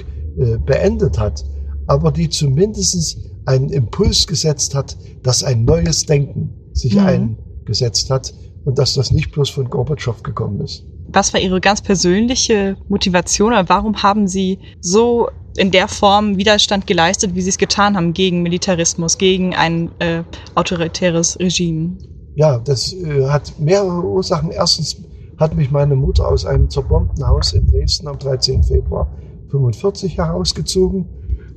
beendet 0.65 1.17
hat, 1.17 1.43
aber 1.87 2.11
die 2.11 2.29
zumindest 2.29 3.17
einen 3.45 3.69
Impuls 3.69 4.27
gesetzt 4.27 4.75
hat, 4.75 4.97
dass 5.23 5.43
ein 5.43 5.65
neues 5.65 6.05
Denken 6.05 6.53
sich 6.73 6.95
mhm. 6.95 7.35
eingesetzt 7.65 8.09
hat 8.11 8.33
und 8.65 8.77
dass 8.77 8.93
das 8.93 9.11
nicht 9.11 9.31
bloß 9.31 9.49
von 9.49 9.69
Gorbatschow 9.69 10.21
gekommen 10.21 10.61
ist. 10.61 10.83
Was 11.09 11.33
war 11.33 11.39
Ihre 11.39 11.61
ganz 11.61 11.81
persönliche 11.81 12.75
Motivation 12.89 13.53
warum 13.67 14.03
haben 14.03 14.27
Sie 14.27 14.59
so 14.81 15.29
in 15.57 15.71
der 15.71 15.87
Form 15.87 16.37
Widerstand 16.37 16.87
geleistet, 16.87 17.35
wie 17.35 17.41
Sie 17.41 17.49
es 17.49 17.57
getan 17.57 17.97
haben 17.97 18.13
gegen 18.13 18.43
Militarismus, 18.43 19.17
gegen 19.17 19.55
ein 19.55 19.89
äh, 19.99 20.23
autoritäres 20.55 21.37
Regime? 21.39 21.97
Ja, 22.35 22.59
das 22.59 22.93
äh, 22.93 23.27
hat 23.27 23.59
mehrere 23.59 24.03
Ursachen. 24.03 24.51
Erstens 24.51 24.97
hat 25.37 25.55
mich 25.55 25.71
meine 25.71 25.95
Mutter 25.95 26.27
aus 26.27 26.45
einem 26.45 26.69
zerbombten 26.69 27.25
Haus 27.27 27.53
in 27.53 27.65
Dresden 27.67 28.07
am 28.07 28.17
13. 28.19 28.63
Februar 28.63 29.07
1945 29.45 30.17
herausgezogen. 30.17 31.05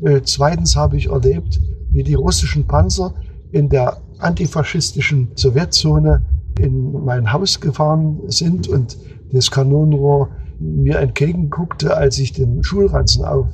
Äh, 0.03 0.23
zweitens 0.25 0.77
habe 0.77 0.97
ich 0.97 1.09
erlebt, 1.11 1.61
wie 1.91 2.03
die 2.03 2.15
russischen 2.15 2.67
Panzer 2.67 3.15
in 3.53 3.69
der 3.69 4.01
antifaschistischen 4.19 5.29
Sowjetzone 5.35 6.25
in 6.59 7.05
mein 7.05 7.33
Haus 7.33 7.61
gefahren 7.61 8.21
sind 8.29 8.69
und 8.69 8.97
das 9.33 9.51
Kanonenrohr 9.51 10.29
mir 10.59 10.99
entgegenguckte, 10.99 11.97
als 11.97 12.19
ich 12.19 12.33
den 12.33 12.63
Schulranzen 12.63 13.25
auf, 13.25 13.49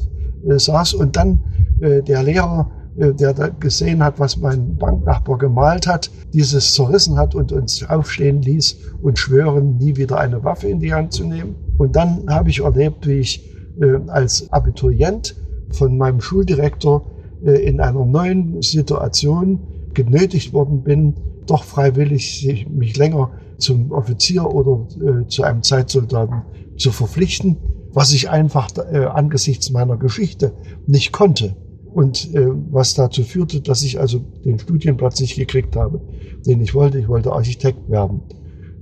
äh, 0.48 0.58
saß 0.58 0.94
und 0.94 1.16
dann 1.16 1.40
äh, 1.80 2.02
der 2.02 2.22
Lehrer, 2.22 2.70
äh, 2.96 3.12
der 3.12 3.34
da 3.34 3.48
gesehen 3.48 4.02
hat, 4.02 4.18
was 4.18 4.36
mein 4.36 4.76
Banknachbar 4.76 5.38
gemalt 5.38 5.86
hat, 5.86 6.10
dieses 6.32 6.74
zerrissen 6.74 7.16
hat 7.16 7.34
und 7.34 7.52
uns 7.52 7.84
aufstehen 7.88 8.42
ließ 8.42 8.76
und 9.02 9.18
schwören, 9.18 9.76
nie 9.78 9.96
wieder 9.96 10.18
eine 10.18 10.42
Waffe 10.44 10.68
in 10.68 10.80
die 10.80 10.92
Hand 10.92 11.12
zu 11.12 11.24
nehmen. 11.24 11.54
Und 11.78 11.96
dann 11.96 12.24
habe 12.28 12.50
ich 12.50 12.60
erlebt, 12.62 13.06
wie 13.06 13.20
ich 13.20 13.54
äh, 13.80 13.98
als 14.08 14.50
Abiturient 14.52 15.36
von 15.70 15.96
meinem 15.98 16.20
Schuldirektor 16.20 17.10
äh, 17.44 17.66
in 17.66 17.80
einer 17.80 18.04
neuen 18.04 18.62
Situation 18.62 19.60
genötigt 19.94 20.52
worden 20.52 20.82
bin, 20.82 21.14
doch 21.46 21.64
freiwillig 21.64 22.66
mich 22.70 22.96
länger 22.96 23.30
zum 23.58 23.92
Offizier 23.92 24.52
oder 24.52 24.86
äh, 25.00 25.26
zu 25.28 25.42
einem 25.42 25.62
Zeitsoldaten 25.62 26.42
zu 26.76 26.90
verpflichten, 26.90 27.56
was 27.96 28.12
ich 28.12 28.28
einfach 28.28 28.68
äh, 28.92 29.06
angesichts 29.06 29.70
meiner 29.70 29.96
Geschichte 29.96 30.52
nicht 30.86 31.12
konnte. 31.12 31.56
Und 31.86 32.34
äh, 32.34 32.46
was 32.70 32.92
dazu 32.92 33.24
führte, 33.24 33.62
dass 33.62 33.80
ich 33.80 33.98
also 33.98 34.18
den 34.18 34.58
Studienplatz 34.58 35.18
nicht 35.18 35.34
gekriegt 35.34 35.76
habe, 35.76 36.02
den 36.44 36.60
ich 36.60 36.74
wollte. 36.74 36.98
Ich 36.98 37.08
wollte 37.08 37.32
Architekt 37.32 37.88
werden. 37.88 38.20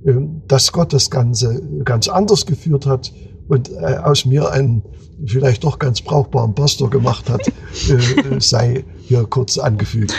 Äh, 0.05 0.15
dass 0.49 0.73
Gott 0.73 0.91
das 0.91 1.09
Ganze 1.09 1.63
ganz 1.85 2.09
anders 2.09 2.45
geführt 2.45 2.85
hat 2.85 3.13
und 3.47 3.71
äh, 3.71 3.99
aus 4.03 4.25
mir 4.25 4.51
einen 4.51 4.81
vielleicht 5.25 5.63
doch 5.63 5.79
ganz 5.79 6.01
brauchbaren 6.01 6.53
Pastor 6.53 6.89
gemacht 6.89 7.29
hat, 7.29 7.47
äh, 7.89 8.39
sei 8.39 8.83
hier 8.99 9.23
kurz 9.23 9.57
angefügt. 9.57 10.13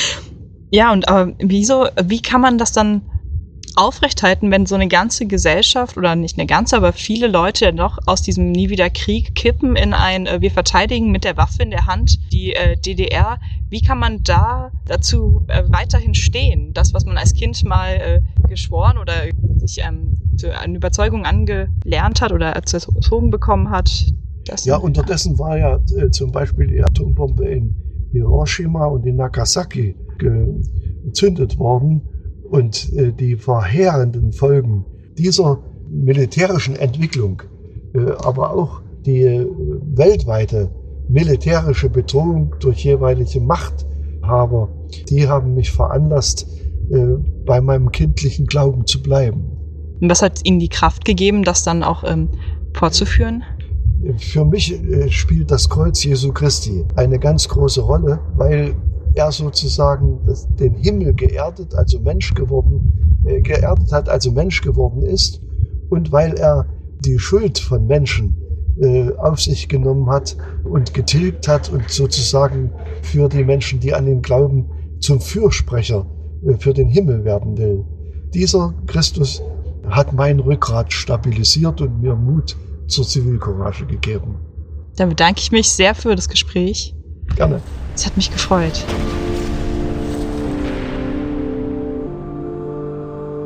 ja, 0.72 0.92
und 0.92 1.06
aber 1.08 1.32
wieso, 1.38 1.86
wie 2.04 2.22
kann 2.22 2.40
man 2.40 2.58
das 2.58 2.72
dann 2.72 3.02
aufrechthalten, 3.76 4.50
wenn 4.50 4.66
so 4.66 4.74
eine 4.74 4.88
ganze 4.88 5.26
Gesellschaft 5.26 5.96
oder 5.96 6.16
nicht 6.16 6.38
eine 6.38 6.46
ganze, 6.46 6.76
aber 6.76 6.92
viele 6.92 7.28
Leute 7.28 7.72
noch 7.72 7.98
aus 8.06 8.22
diesem 8.22 8.50
Nie 8.50 8.70
wieder 8.70 8.90
Krieg 8.90 9.34
kippen 9.34 9.76
in 9.76 9.92
ein 9.92 10.26
äh, 10.26 10.40
Wir 10.40 10.50
verteidigen 10.50 11.10
mit 11.10 11.24
der 11.24 11.36
Waffe 11.36 11.62
in 11.62 11.70
der 11.70 11.86
Hand 11.86 12.18
die 12.32 12.54
äh, 12.54 12.76
DDR. 12.76 13.38
Wie 13.68 13.82
kann 13.82 13.98
man 13.98 14.22
da 14.22 14.70
dazu 14.86 15.44
äh, 15.48 15.62
weiterhin 15.68 16.14
stehen? 16.14 16.72
Das, 16.72 16.94
was 16.94 17.04
man 17.04 17.18
als 17.18 17.34
Kind 17.34 17.64
mal 17.64 17.94
äh, 17.96 18.48
geschworen 18.48 18.96
oder 18.98 19.12
sich 19.58 19.82
ähm, 19.84 20.18
zu 20.36 20.58
einer 20.58 20.76
Überzeugung 20.76 21.26
angelernt 21.26 22.22
hat 22.22 22.32
oder 22.32 22.50
erzogen 22.50 23.30
bekommen 23.30 23.70
hat. 23.70 24.06
ja, 24.64 24.76
unterdessen 24.76 25.38
war 25.38 25.58
ja 25.58 25.80
äh, 25.96 26.10
zum 26.10 26.32
Beispiel 26.32 26.66
die 26.68 26.82
Atombombe 26.82 27.46
in 27.46 27.76
Hiroshima 28.12 28.86
und 28.86 29.04
in 29.04 29.16
Nagasaki 29.16 29.96
gezündet 30.18 31.58
worden 31.58 32.02
und 32.50 32.92
äh, 32.94 33.12
die 33.12 33.36
verheerenden 33.36 34.32
Folgen 34.32 34.84
dieser 35.18 35.58
militärischen 35.88 36.76
Entwicklung, 36.76 37.42
äh, 37.94 38.10
aber 38.18 38.52
auch 38.52 38.80
die 39.04 39.22
äh, 39.22 39.46
weltweite 39.94 40.70
militärische 41.08 41.88
Bedrohung 41.88 42.54
durch 42.60 42.84
jeweilige 42.84 43.40
Machthaber, 43.40 44.68
die 45.08 45.28
haben 45.28 45.54
mich 45.54 45.70
veranlasst, 45.70 46.48
bei 47.46 47.60
meinem 47.60 47.90
kindlichen 47.90 48.46
Glauben 48.46 48.86
zu 48.86 49.02
bleiben. 49.02 49.50
Und 50.00 50.08
was 50.08 50.22
hat 50.22 50.40
Ihnen 50.44 50.60
die 50.60 50.68
Kraft 50.68 51.04
gegeben, 51.04 51.42
das 51.42 51.64
dann 51.64 51.82
auch 51.82 52.04
ähm, 52.04 52.28
fortzuführen? 52.74 53.42
Für 54.18 54.44
mich 54.44 54.72
spielt 55.08 55.50
das 55.50 55.68
Kreuz 55.68 56.04
Jesu 56.04 56.32
Christi 56.32 56.84
eine 56.94 57.18
ganz 57.18 57.48
große 57.48 57.80
Rolle, 57.80 58.20
weil 58.36 58.76
er 59.16 59.32
sozusagen 59.32 60.20
das, 60.26 60.46
den 60.56 60.74
Himmel 60.74 61.14
geerdet, 61.14 61.74
also 61.74 61.98
Mensch 62.00 62.34
geworden, 62.34 63.20
äh, 63.24 63.40
geerdet 63.40 63.90
hat, 63.92 64.08
also 64.08 64.30
Mensch 64.30 64.60
geworden 64.60 65.02
ist 65.02 65.40
und 65.88 66.12
weil 66.12 66.34
er 66.34 66.66
die 67.00 67.18
Schuld 67.18 67.58
von 67.58 67.86
Menschen 67.86 68.36
äh, 68.78 69.10
auf 69.16 69.40
sich 69.40 69.68
genommen 69.68 70.08
hat 70.10 70.36
und 70.64 70.92
getilgt 70.92 71.48
hat 71.48 71.70
und 71.70 71.88
sozusagen 71.90 72.70
für 73.02 73.28
die 73.28 73.44
Menschen, 73.44 73.80
die 73.80 73.94
an 73.94 74.06
ihn 74.06 74.22
glauben, 74.22 74.66
zum 75.00 75.20
Fürsprecher 75.20 76.06
äh, 76.46 76.54
für 76.58 76.74
den 76.74 76.88
Himmel 76.88 77.24
werden 77.24 77.56
will. 77.56 77.84
Dieser 78.34 78.74
Christus 78.86 79.42
hat 79.88 80.12
mein 80.12 80.40
Rückgrat 80.40 80.92
stabilisiert 80.92 81.80
und 81.80 82.02
mir 82.02 82.14
Mut 82.14 82.56
zur 82.86 83.06
Zivilcourage 83.06 83.86
gegeben. 83.86 84.36
Dann 84.96 85.08
bedanke 85.08 85.40
ich 85.40 85.52
mich 85.52 85.70
sehr 85.70 85.94
für 85.94 86.14
das 86.14 86.28
Gespräch. 86.28 86.94
Gerne. 87.36 87.60
Es 87.94 88.06
hat 88.06 88.16
mich 88.16 88.30
gefreut. 88.30 88.84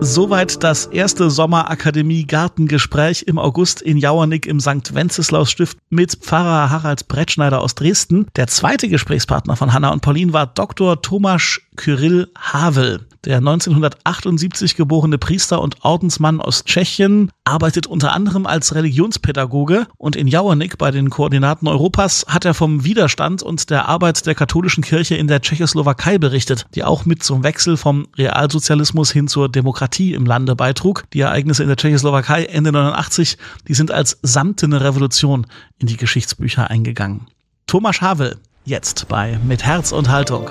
Soweit 0.03 0.65
das 0.65 0.87
erste 0.87 1.29
Sommerakademie-Gartengespräch 1.29 3.25
im 3.27 3.39
August 3.39 3.83
in 3.83 3.99
Jauernick 3.99 4.47
im 4.47 4.59
St. 4.59 4.95
Wenceslaus 4.95 5.51
Stift 5.51 5.77
mit 5.91 6.13
Pfarrer 6.13 6.71
Harald 6.71 7.07
Brettschneider 7.07 7.61
aus 7.61 7.75
Dresden. 7.75 8.27
Der 8.35 8.47
zweite 8.47 8.89
Gesprächspartner 8.89 9.57
von 9.57 9.75
Hanna 9.75 9.91
und 9.91 10.01
Pauline 10.01 10.33
war 10.33 10.47
Dr. 10.47 11.03
Thomas 11.03 11.61
Kyrill 11.81 12.29
Havel. 12.37 13.07
Der 13.25 13.39
1978 13.39 14.77
geborene 14.77 15.17
Priester 15.17 15.63
und 15.63 15.83
Ordensmann 15.83 16.39
aus 16.39 16.65
Tschechien 16.65 17.31
arbeitet 17.45 17.87
unter 17.87 18.13
anderem 18.13 18.45
als 18.45 18.75
Religionspädagoge 18.75 19.87
und 19.97 20.15
in 20.15 20.27
Jauernick 20.27 20.77
bei 20.77 20.91
den 20.91 21.09
Koordinaten 21.09 21.69
Europas 21.69 22.27
hat 22.29 22.45
er 22.45 22.53
vom 22.53 22.85
Widerstand 22.85 23.43
und 23.43 23.71
der 23.71 23.89
Arbeit 23.89 24.27
der 24.27 24.35
katholischen 24.35 24.85
Kirche 24.85 25.17
in 25.17 25.27
der 25.27 25.41
Tschechoslowakei 25.41 26.19
berichtet, 26.19 26.67
die 26.75 26.85
auch 26.85 27.07
mit 27.07 27.23
zum 27.23 27.45
Wechsel 27.45 27.79
vom 27.79 28.09
Realsozialismus 28.19 29.11
hin 29.11 29.27
zur 29.27 29.49
Demokratie 29.49 30.13
im 30.13 30.27
Lande 30.27 30.57
beitrug. 30.57 31.05
Die 31.15 31.21
Ereignisse 31.21 31.63
in 31.63 31.69
der 31.69 31.79
Tschechoslowakei 31.79 32.45
Ende 32.45 32.73
89, 32.73 33.39
die 33.69 33.75
sind 33.75 33.91
als 33.91 34.19
samtene 34.21 34.83
Revolution 34.83 35.47
in 35.79 35.87
die 35.87 35.97
Geschichtsbücher 35.97 36.69
eingegangen. 36.69 37.27
Thomas 37.67 38.03
Havel, 38.03 38.37
jetzt 38.67 39.09
bei 39.09 39.39
Mit 39.47 39.65
Herz 39.65 39.93
und 39.93 40.11
Haltung. 40.11 40.51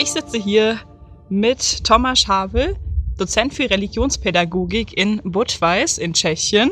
Ich 0.00 0.12
sitze 0.12 0.38
hier 0.38 0.80
mit 1.28 1.84
Thomas 1.84 2.26
Havel, 2.26 2.74
Dozent 3.18 3.52
für 3.52 3.68
Religionspädagogik 3.68 4.96
in 4.96 5.20
Budweis 5.24 5.98
in 5.98 6.14
Tschechien 6.14 6.70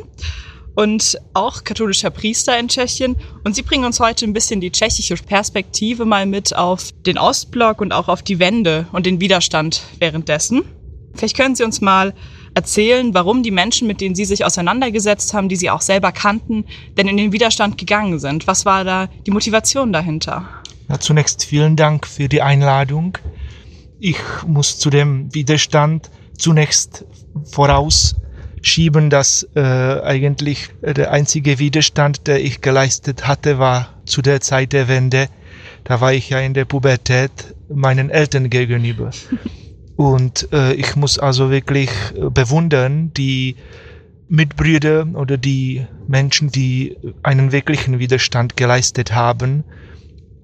und 0.75 1.19
auch 1.35 1.63
katholischer 1.63 2.09
Priester 2.09 2.59
in 2.59 2.69
Tschechien. 2.69 3.17
Und 3.45 3.55
Sie 3.55 3.61
bringen 3.61 3.85
uns 3.85 4.01
heute 4.01 4.25
ein 4.25 4.33
bisschen 4.33 4.63
die 4.63 4.73
tschechische 4.73 5.17
Perspektive 5.17 6.07
mal 6.07 6.25
mit 6.25 6.57
auf 6.57 6.91
den 7.05 7.19
Ostblock 7.19 7.83
und 7.83 7.93
auch 7.93 8.09
auf 8.09 8.23
die 8.23 8.39
Wende 8.39 8.87
und 8.93 9.05
den 9.05 9.21
Widerstand 9.21 9.83
währenddessen. 9.99 10.65
Vielleicht 11.15 11.37
können 11.37 11.55
Sie 11.55 11.65
uns 11.65 11.83
mal 11.83 12.15
erzählen, 12.55 13.13
warum 13.13 13.43
die 13.43 13.51
Menschen, 13.51 13.87
mit 13.87 14.01
denen 14.01 14.15
Sie 14.15 14.25
sich 14.25 14.47
auseinandergesetzt 14.47 15.35
haben, 15.35 15.51
die 15.51 15.57
Sie 15.57 15.69
auch 15.69 15.83
selber 15.83 16.13
kannten, 16.13 16.65
denn 16.97 17.09
in 17.09 17.19
den 17.19 17.33
Widerstand 17.33 17.77
gegangen 17.77 18.21
sind. 18.21 18.47
Was 18.47 18.65
war 18.65 18.85
da 18.85 19.09
die 19.27 19.33
Motivation 19.33 19.93
dahinter? 19.93 20.58
Ja, 20.89 20.99
zunächst 20.99 21.45
vielen 21.45 21.77
Dank 21.77 22.07
für 22.07 22.29
die 22.29 22.41
Einladung. 22.41 23.19
Ich 24.01 24.19
muss 24.47 24.79
zu 24.79 24.89
dem 24.89 25.35
Widerstand 25.35 26.11
zunächst 26.39 27.05
vorausschieben, 27.45 29.11
dass 29.11 29.47
äh, 29.55 29.61
eigentlich 29.61 30.71
der 30.81 31.11
einzige 31.11 31.59
Widerstand, 31.59 32.27
der 32.27 32.43
ich 32.43 32.63
geleistet 32.63 33.27
hatte, 33.27 33.59
war 33.59 34.01
zu 34.07 34.23
der 34.23 34.41
Zeit 34.41 34.73
der 34.73 34.89
Wende. 34.89 35.29
Da 35.85 36.01
war 36.01 36.15
ich 36.15 36.31
ja 36.31 36.39
in 36.41 36.55
der 36.55 36.65
Pubertät 36.65 37.55
meinen 37.69 38.09
Eltern 38.09 38.49
gegenüber. 38.49 39.11
Und 39.97 40.49
äh, 40.53 40.73
ich 40.75 40.97
muss 40.97 41.19
also 41.19 41.51
wirklich 41.51 41.91
äh, 42.15 42.31
bewundern, 42.31 43.13
die 43.15 43.57
Mitbrüder 44.29 45.07
oder 45.15 45.37
die 45.37 45.87
Menschen, 46.07 46.51
die 46.51 46.97
einen 47.23 47.51
wirklichen 47.53 47.99
Widerstand 47.99 48.57
geleistet 48.57 49.15
haben, 49.15 49.65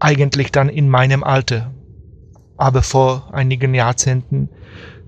eigentlich 0.05 0.53
dann 0.53 0.69
in 0.69 0.90
meinem 0.90 1.25
Alter, 1.25 1.73
aber 2.59 2.83
vor 2.83 3.33
einigen 3.33 3.75
Jahrzehnten 3.75 4.51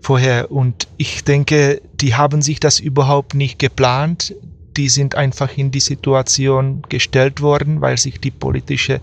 vorher. 0.00 0.50
Und 0.50 0.88
ich 0.96 1.22
denke, 1.22 1.82
die 2.00 2.14
haben 2.14 2.40
sich 2.40 2.60
das 2.60 2.80
überhaupt 2.80 3.34
nicht 3.34 3.58
geplant. 3.58 4.34
Die 4.78 4.88
sind 4.88 5.14
einfach 5.14 5.56
in 5.58 5.70
die 5.70 5.80
Situation 5.80 6.80
gestellt 6.88 7.42
worden, 7.42 7.82
weil 7.82 7.98
sich 7.98 8.20
die 8.20 8.30
politische 8.30 9.02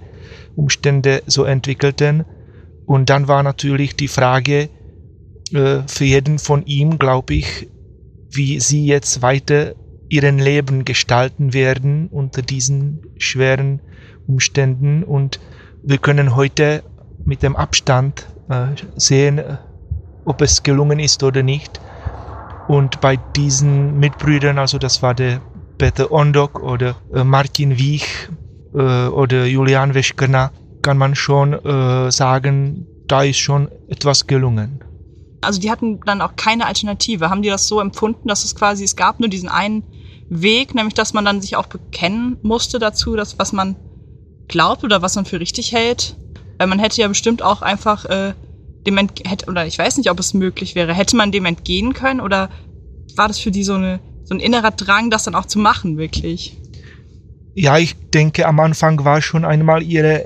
Umstände 0.55 1.21
so 1.27 1.43
entwickelten. 1.43 2.25
Und 2.87 3.11
dann 3.11 3.27
war 3.27 3.43
natürlich 3.43 3.95
die 3.95 4.07
Frage 4.07 4.69
äh, 5.53 5.81
für 5.85 6.05
jeden 6.05 6.39
von 6.39 6.65
ihm, 6.65 6.97
glaube 6.97 7.35
ich, 7.35 7.69
wie 8.31 8.59
sie 8.59 8.87
jetzt 8.87 9.21
weiter 9.21 9.75
ihren 10.09 10.39
Leben 10.39 10.85
gestalten 10.85 11.53
werden 11.53 12.07
unter 12.07 12.41
diesen 12.41 13.03
schweren 13.17 13.79
Umständen. 14.25 15.03
Und 15.03 15.39
wir 15.83 15.97
können 15.97 16.35
heute 16.35 16.83
mit 17.25 17.43
dem 17.43 17.55
Abstand 17.55 18.27
äh, 18.49 18.67
sehen, 18.95 19.37
äh, 19.37 19.57
ob 20.25 20.41
es 20.41 20.63
gelungen 20.63 20.99
ist 20.99 21.23
oder 21.23 21.43
nicht. 21.43 21.79
Und 22.67 23.01
bei 23.01 23.17
diesen 23.17 23.99
Mitbrüdern, 23.99 24.57
also 24.57 24.77
das 24.77 25.01
war 25.01 25.13
der 25.13 25.41
Peter 25.77 26.11
Ondok 26.11 26.61
oder 26.63 26.95
äh, 27.13 27.23
Martin 27.23 27.77
Wiech 27.77 28.29
äh, 28.73 29.07
oder 29.07 29.45
Julian 29.45 29.93
Weschkerner, 29.93 30.51
kann 30.81 30.97
man 30.97 31.15
schon 31.15 31.53
äh, 31.53 32.11
sagen, 32.11 32.87
da 33.07 33.23
ist 33.23 33.39
schon 33.39 33.69
etwas 33.89 34.27
gelungen. 34.27 34.81
Also 35.41 35.59
die 35.59 35.69
hatten 35.69 35.99
dann 36.05 36.21
auch 36.21 36.37
keine 36.37 36.65
Alternative. 36.65 37.29
Haben 37.29 37.41
die 37.41 37.49
das 37.49 37.67
so 37.67 37.81
empfunden, 37.81 38.29
dass 38.29 38.45
es 38.45 38.55
quasi, 38.55 38.85
es 38.85 38.95
gab 38.95 39.19
nur 39.19 39.27
diesen 39.27 39.49
einen 39.49 39.83
Weg, 40.29 40.73
nämlich 40.73 40.93
dass 40.93 41.13
man 41.13 41.25
dann 41.25 41.41
sich 41.41 41.57
auch 41.57 41.67
bekennen 41.67 42.37
musste 42.41 42.79
dazu, 42.79 43.15
dass 43.17 43.37
was 43.37 43.51
man 43.51 43.75
glaubt 44.47 44.83
oder 44.83 45.01
was 45.01 45.15
man 45.15 45.25
für 45.25 45.39
richtig 45.39 45.71
hält? 45.71 46.15
Weil 46.57 46.67
man 46.67 46.79
hätte 46.79 47.01
ja 47.01 47.07
bestimmt 47.07 47.41
auch 47.41 47.61
einfach 47.61 48.05
äh, 48.05 48.33
dem 48.85 48.97
ent 48.97 49.21
hätte, 49.25 49.47
oder 49.47 49.65
ich 49.65 49.77
weiß 49.77 49.97
nicht, 49.97 50.09
ob 50.09 50.19
es 50.19 50.33
möglich 50.33 50.75
wäre, 50.75 50.93
hätte 50.93 51.15
man 51.15 51.31
dem 51.31 51.45
entgehen 51.45 51.93
können 51.93 52.19
oder 52.19 52.49
war 53.15 53.27
das 53.27 53.39
für 53.39 53.51
die 53.51 53.63
so 53.63 53.75
eine 53.75 53.99
so 54.23 54.33
ein 54.33 54.39
innerer 54.39 54.71
Drang, 54.71 55.09
das 55.09 55.23
dann 55.23 55.35
auch 55.35 55.45
zu 55.45 55.59
machen, 55.59 55.97
wirklich? 55.97 56.57
Ja, 57.55 57.77
ich 57.77 57.95
denke, 58.13 58.47
am 58.47 58.59
Anfang 58.59 59.05
war 59.05 59.21
schon 59.21 59.45
einmal 59.45 59.83
ihre 59.83 60.25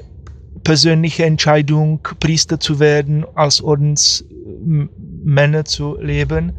persönliche 0.63 1.25
Entscheidung, 1.25 1.99
Priester 2.19 2.59
zu 2.59 2.79
werden, 2.79 3.25
als 3.35 3.61
Ordensmänner 3.61 5.65
zu 5.65 5.97
leben. 5.99 6.53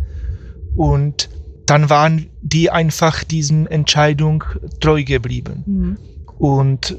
Und 0.76 1.30
dann 1.66 1.90
waren 1.90 2.30
die 2.42 2.70
einfach 2.70 3.24
diesen 3.24 3.66
Entscheidung 3.66 4.44
treu 4.80 5.02
geblieben. 5.04 5.64
Mhm. 5.66 5.96
Und 6.38 6.96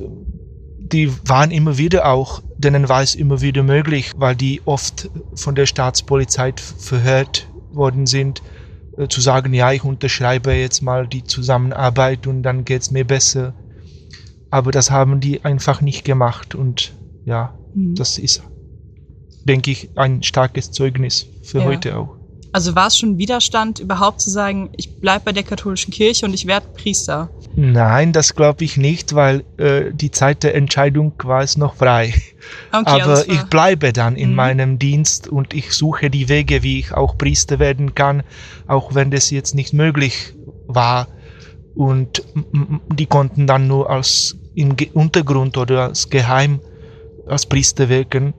die 0.91 1.11
waren 1.27 1.51
immer 1.51 1.77
wieder 1.77 2.07
auch, 2.11 2.41
denen 2.57 2.89
war 2.89 3.01
es 3.01 3.15
immer 3.15 3.41
wieder 3.41 3.63
möglich, 3.63 4.13
weil 4.17 4.35
die 4.35 4.61
oft 4.65 5.09
von 5.35 5.55
der 5.55 5.65
Staatspolizei 5.65 6.53
verhört 6.77 7.47
worden 7.71 8.05
sind, 8.05 8.41
äh, 8.97 9.07
zu 9.07 9.21
sagen, 9.21 9.53
ja, 9.53 9.71
ich 9.71 9.83
unterschreibe 9.83 10.53
jetzt 10.53 10.81
mal 10.81 11.07
die 11.07 11.23
Zusammenarbeit 11.23 12.27
und 12.27 12.43
dann 12.43 12.65
geht's 12.65 12.91
mir 12.91 13.05
besser. 13.05 13.53
Aber 14.49 14.71
das 14.71 14.89
haben 14.89 15.19
die 15.19 15.45
einfach 15.45 15.81
nicht 15.81 16.03
gemacht 16.05 16.55
und 16.55 16.93
ja, 17.25 17.53
mhm. 17.73 17.95
das 17.95 18.17
ist, 18.17 18.41
denke 19.45 19.71
ich, 19.71 19.89
ein 19.95 20.23
starkes 20.23 20.71
Zeugnis 20.71 21.27
für 21.43 21.59
ja. 21.59 21.65
heute 21.65 21.97
auch. 21.97 22.15
Also 22.51 22.73
war 22.75 22.87
es 22.87 22.97
schon 22.97 23.19
Widerstand, 23.19 23.79
überhaupt 23.79 24.21
zu 24.21 24.31
sagen, 24.31 24.71
ich 24.75 24.99
bleibe 24.99 25.25
bei 25.25 25.31
der 25.33 25.43
katholischen 25.43 25.93
Kirche 25.93 26.25
und 26.25 26.33
ich 26.33 26.47
werde 26.47 26.67
Priester? 26.73 27.29
Nein, 27.61 28.13
das 28.13 28.35
glaube 28.35 28.63
ich 28.63 28.77
nicht, 28.77 29.15
weil 29.15 29.43
äh, 29.57 29.91
die 29.91 30.11
Zeit 30.11 30.43
der 30.43 30.55
Entscheidung 30.55 31.11
war 31.23 31.41
es 31.41 31.57
noch 31.57 31.75
frei. 31.75 32.13
Okay, 32.71 33.01
Aber 33.01 33.27
ich 33.27 33.43
bleibe 33.43 33.91
dann 33.91 34.15
in 34.15 34.29
mhm. 34.29 34.35
meinem 34.35 34.79
Dienst 34.79 35.27
und 35.27 35.53
ich 35.53 35.73
suche 35.73 36.09
die 36.09 36.29
Wege, 36.29 36.63
wie 36.63 36.79
ich 36.79 36.93
auch 36.93 37.17
Priester 37.17 37.59
werden 37.59 37.93
kann, 37.93 38.23
auch 38.65 38.95
wenn 38.95 39.11
das 39.11 39.29
jetzt 39.29 39.53
nicht 39.53 39.73
möglich 39.73 40.33
war. 40.65 41.09
Und 41.75 42.23
die 42.91 43.05
konnten 43.05 43.45
dann 43.45 43.67
nur 43.67 43.89
als 43.89 44.37
im 44.55 44.75
Untergrund 44.93 45.57
oder 45.57 45.83
als 45.83 46.09
Geheim 46.09 46.61
als 47.27 47.45
Priester 47.45 47.89
wirken. 47.89 48.33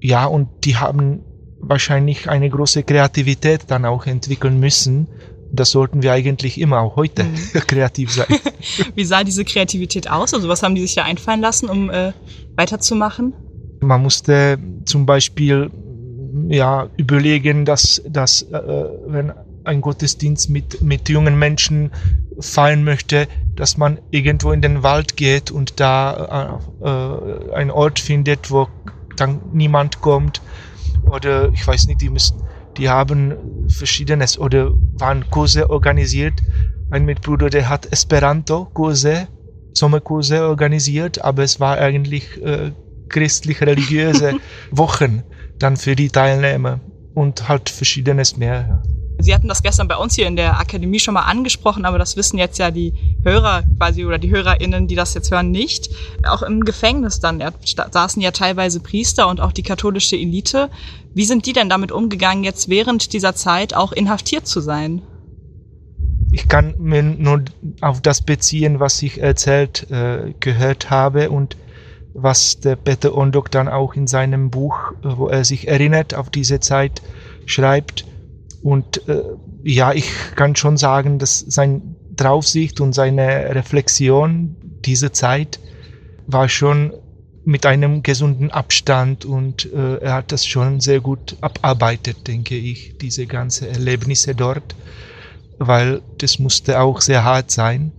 Ja, 0.00 0.26
und 0.26 0.48
die 0.64 0.76
haben 0.76 1.24
wahrscheinlich 1.58 2.28
eine 2.28 2.50
große 2.50 2.82
Kreativität 2.82 3.62
dann 3.68 3.86
auch 3.86 4.06
entwickeln 4.06 4.60
müssen. 4.60 5.08
Das 5.52 5.70
sollten 5.70 6.02
wir 6.02 6.12
eigentlich 6.12 6.58
immer 6.58 6.80
auch 6.80 6.96
heute 6.96 7.24
mhm. 7.24 7.36
kreativ 7.66 8.12
sein. 8.12 8.26
Wie 8.94 9.04
sah 9.04 9.22
diese 9.22 9.44
Kreativität 9.44 10.10
aus? 10.10 10.32
Also 10.34 10.48
was 10.48 10.62
haben 10.62 10.74
die 10.74 10.82
sich 10.82 10.94
da 10.94 11.04
einfallen 11.04 11.40
lassen, 11.40 11.68
um 11.68 11.90
äh, 11.90 12.12
weiterzumachen? 12.56 13.34
Man 13.80 14.02
musste 14.02 14.58
zum 14.84 15.06
Beispiel 15.06 15.70
ja 16.48 16.88
überlegen, 16.96 17.64
dass, 17.64 18.02
dass 18.08 18.42
äh, 18.42 18.60
wenn 19.06 19.32
ein 19.64 19.80
Gottesdienst 19.80 20.50
mit, 20.50 20.80
mit 20.82 21.08
jungen 21.08 21.38
Menschen 21.38 21.90
feiern 22.40 22.84
möchte, 22.84 23.28
dass 23.54 23.76
man 23.76 23.98
irgendwo 24.10 24.52
in 24.52 24.62
den 24.62 24.82
Wald 24.82 25.16
geht 25.16 25.50
und 25.50 25.78
da 25.78 26.60
äh, 26.82 26.88
äh, 26.88 27.54
einen 27.54 27.70
Ort 27.70 27.98
findet, 27.98 28.50
wo 28.50 28.68
dann 29.16 29.40
niemand 29.52 30.00
kommt 30.00 30.40
oder 31.10 31.50
ich 31.52 31.66
weiß 31.66 31.86
nicht, 31.86 32.00
die 32.00 32.08
müssen, 32.08 32.42
die 32.76 32.88
haben 32.88 33.68
verschiedenes 33.68 34.38
oder 34.38 34.72
waren 34.98 35.28
Kurse 35.30 35.70
organisiert. 35.70 36.34
Ein 36.90 37.04
Mitbruder, 37.04 37.50
der 37.50 37.68
hat 37.68 37.90
Esperanto-Kurse, 37.90 39.28
Sommerkurse 39.74 40.46
organisiert, 40.46 41.22
aber 41.22 41.42
es 41.42 41.60
war 41.60 41.78
eigentlich 41.78 42.42
äh, 42.42 42.72
christlich-religiöse 43.08 44.34
Wochen 44.70 45.22
dann 45.58 45.76
für 45.76 45.96
die 45.96 46.08
Teilnehmer 46.08 46.80
und 47.14 47.48
halt 47.48 47.68
verschiedenes 47.68 48.36
mehr. 48.36 48.82
Sie 49.22 49.32
hatten 49.32 49.46
das 49.46 49.62
gestern 49.62 49.86
bei 49.86 49.96
uns 49.96 50.14
hier 50.14 50.26
in 50.26 50.34
der 50.34 50.58
Akademie 50.58 50.98
schon 50.98 51.14
mal 51.14 51.22
angesprochen, 51.22 51.84
aber 51.84 51.98
das 51.98 52.16
wissen 52.16 52.38
jetzt 52.38 52.58
ja 52.58 52.72
die 52.72 52.92
Hörer 53.22 53.62
quasi 53.78 54.04
oder 54.04 54.18
die 54.18 54.30
HörerInnen, 54.30 54.88
die 54.88 54.96
das 54.96 55.14
jetzt 55.14 55.30
hören, 55.30 55.52
nicht. 55.52 55.90
Auch 56.26 56.42
im 56.42 56.64
Gefängnis 56.64 57.20
dann 57.20 57.38
da 57.38 57.52
saßen 57.90 58.20
ja 58.20 58.32
teilweise 58.32 58.80
Priester 58.80 59.28
und 59.28 59.40
auch 59.40 59.52
die 59.52 59.62
katholische 59.62 60.16
Elite. 60.16 60.70
Wie 61.14 61.24
sind 61.24 61.46
die 61.46 61.52
denn 61.52 61.68
damit 61.68 61.92
umgegangen, 61.92 62.42
jetzt 62.42 62.68
während 62.68 63.12
dieser 63.12 63.34
Zeit 63.36 63.74
auch 63.74 63.92
inhaftiert 63.92 64.46
zu 64.46 64.60
sein? 64.60 65.02
Ich 66.32 66.48
kann 66.48 66.74
mir 66.78 67.02
nur 67.02 67.44
auf 67.80 68.00
das 68.00 68.22
beziehen, 68.22 68.80
was 68.80 69.00
ich 69.02 69.20
erzählt 69.20 69.88
äh, 69.90 70.34
gehört 70.40 70.90
habe 70.90 71.30
und 71.30 71.56
was 72.14 72.58
der 72.60 72.76
Peter 72.76 73.16
Ondok 73.16 73.50
dann 73.50 73.68
auch 73.68 73.94
in 73.94 74.06
seinem 74.06 74.50
Buch, 74.50 74.92
äh, 75.04 75.16
wo 75.16 75.28
er 75.28 75.44
sich 75.44 75.68
erinnert, 75.68 76.14
auf 76.14 76.30
diese 76.30 76.58
Zeit 76.58 77.02
schreibt. 77.46 78.06
Und 78.62 79.08
äh, 79.08 79.22
ja, 79.64 79.92
ich 79.92 80.10
kann 80.36 80.54
schon 80.56 80.76
sagen, 80.76 81.18
dass 81.18 81.40
sein 81.40 81.96
Draufsicht 82.14 82.80
und 82.80 82.92
seine 82.92 83.54
Reflexion 83.54 84.56
dieser 84.84 85.12
Zeit 85.12 85.58
war 86.26 86.48
schon 86.48 86.92
mit 87.44 87.66
einem 87.66 88.02
gesunden 88.02 88.50
Abstand 88.50 89.24
und 89.24 89.72
äh, 89.72 89.96
er 89.96 90.14
hat 90.14 90.30
das 90.30 90.46
schon 90.46 90.80
sehr 90.80 91.00
gut 91.00 91.36
abarbeitet, 91.40 92.28
denke 92.28 92.56
ich, 92.56 92.96
diese 92.98 93.26
ganzen 93.26 93.68
Erlebnisse 93.68 94.34
dort, 94.34 94.76
weil 95.58 96.02
das 96.18 96.38
musste 96.38 96.80
auch 96.80 97.00
sehr 97.00 97.24
hart 97.24 97.50
sein. 97.50 97.90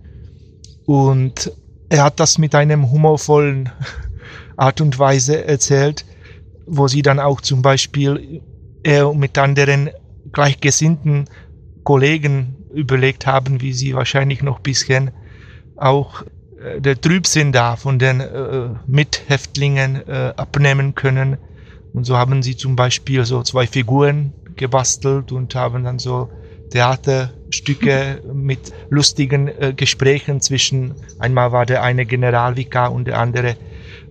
Und 0.86 1.52
er 1.90 2.04
hat 2.04 2.20
das 2.20 2.38
mit 2.38 2.54
einem 2.54 2.90
humorvollen 2.90 3.70
Art 4.56 4.80
und 4.80 4.98
Weise 4.98 5.44
erzählt, 5.44 6.06
wo 6.66 6.88
sie 6.88 7.02
dann 7.02 7.20
auch 7.20 7.40
zum 7.40 7.60
Beispiel 7.60 8.40
er 8.82 9.12
mit 9.12 9.36
anderen 9.36 9.90
gleichgesinnten 10.34 11.24
Kollegen 11.84 12.56
überlegt 12.74 13.26
haben, 13.26 13.60
wie 13.60 13.72
sie 13.72 13.94
wahrscheinlich 13.94 14.42
noch 14.42 14.60
bisschen 14.60 15.12
auch 15.76 16.22
äh, 16.62 16.80
der 16.80 17.00
Trübsinn 17.00 17.52
da 17.52 17.76
von 17.76 17.98
den 17.98 18.20
äh, 18.20 18.68
Mithäftlingen 18.86 20.06
äh, 20.08 20.32
abnehmen 20.36 20.94
können. 20.94 21.38
Und 21.92 22.04
so 22.04 22.16
haben 22.16 22.42
sie 22.42 22.56
zum 22.56 22.74
Beispiel 22.76 23.24
so 23.24 23.42
zwei 23.42 23.66
Figuren 23.66 24.32
gebastelt 24.56 25.32
und 25.32 25.54
haben 25.54 25.84
dann 25.84 25.98
so 25.98 26.30
Theaterstücke 26.70 28.22
mit 28.32 28.72
lustigen 28.90 29.48
äh, 29.48 29.72
Gesprächen 29.76 30.40
zwischen, 30.40 30.94
einmal 31.18 31.52
war 31.52 31.66
der 31.66 31.82
eine 31.82 32.06
Generalvikar 32.06 32.92
und 32.92 33.06
der 33.06 33.18
andere 33.18 33.56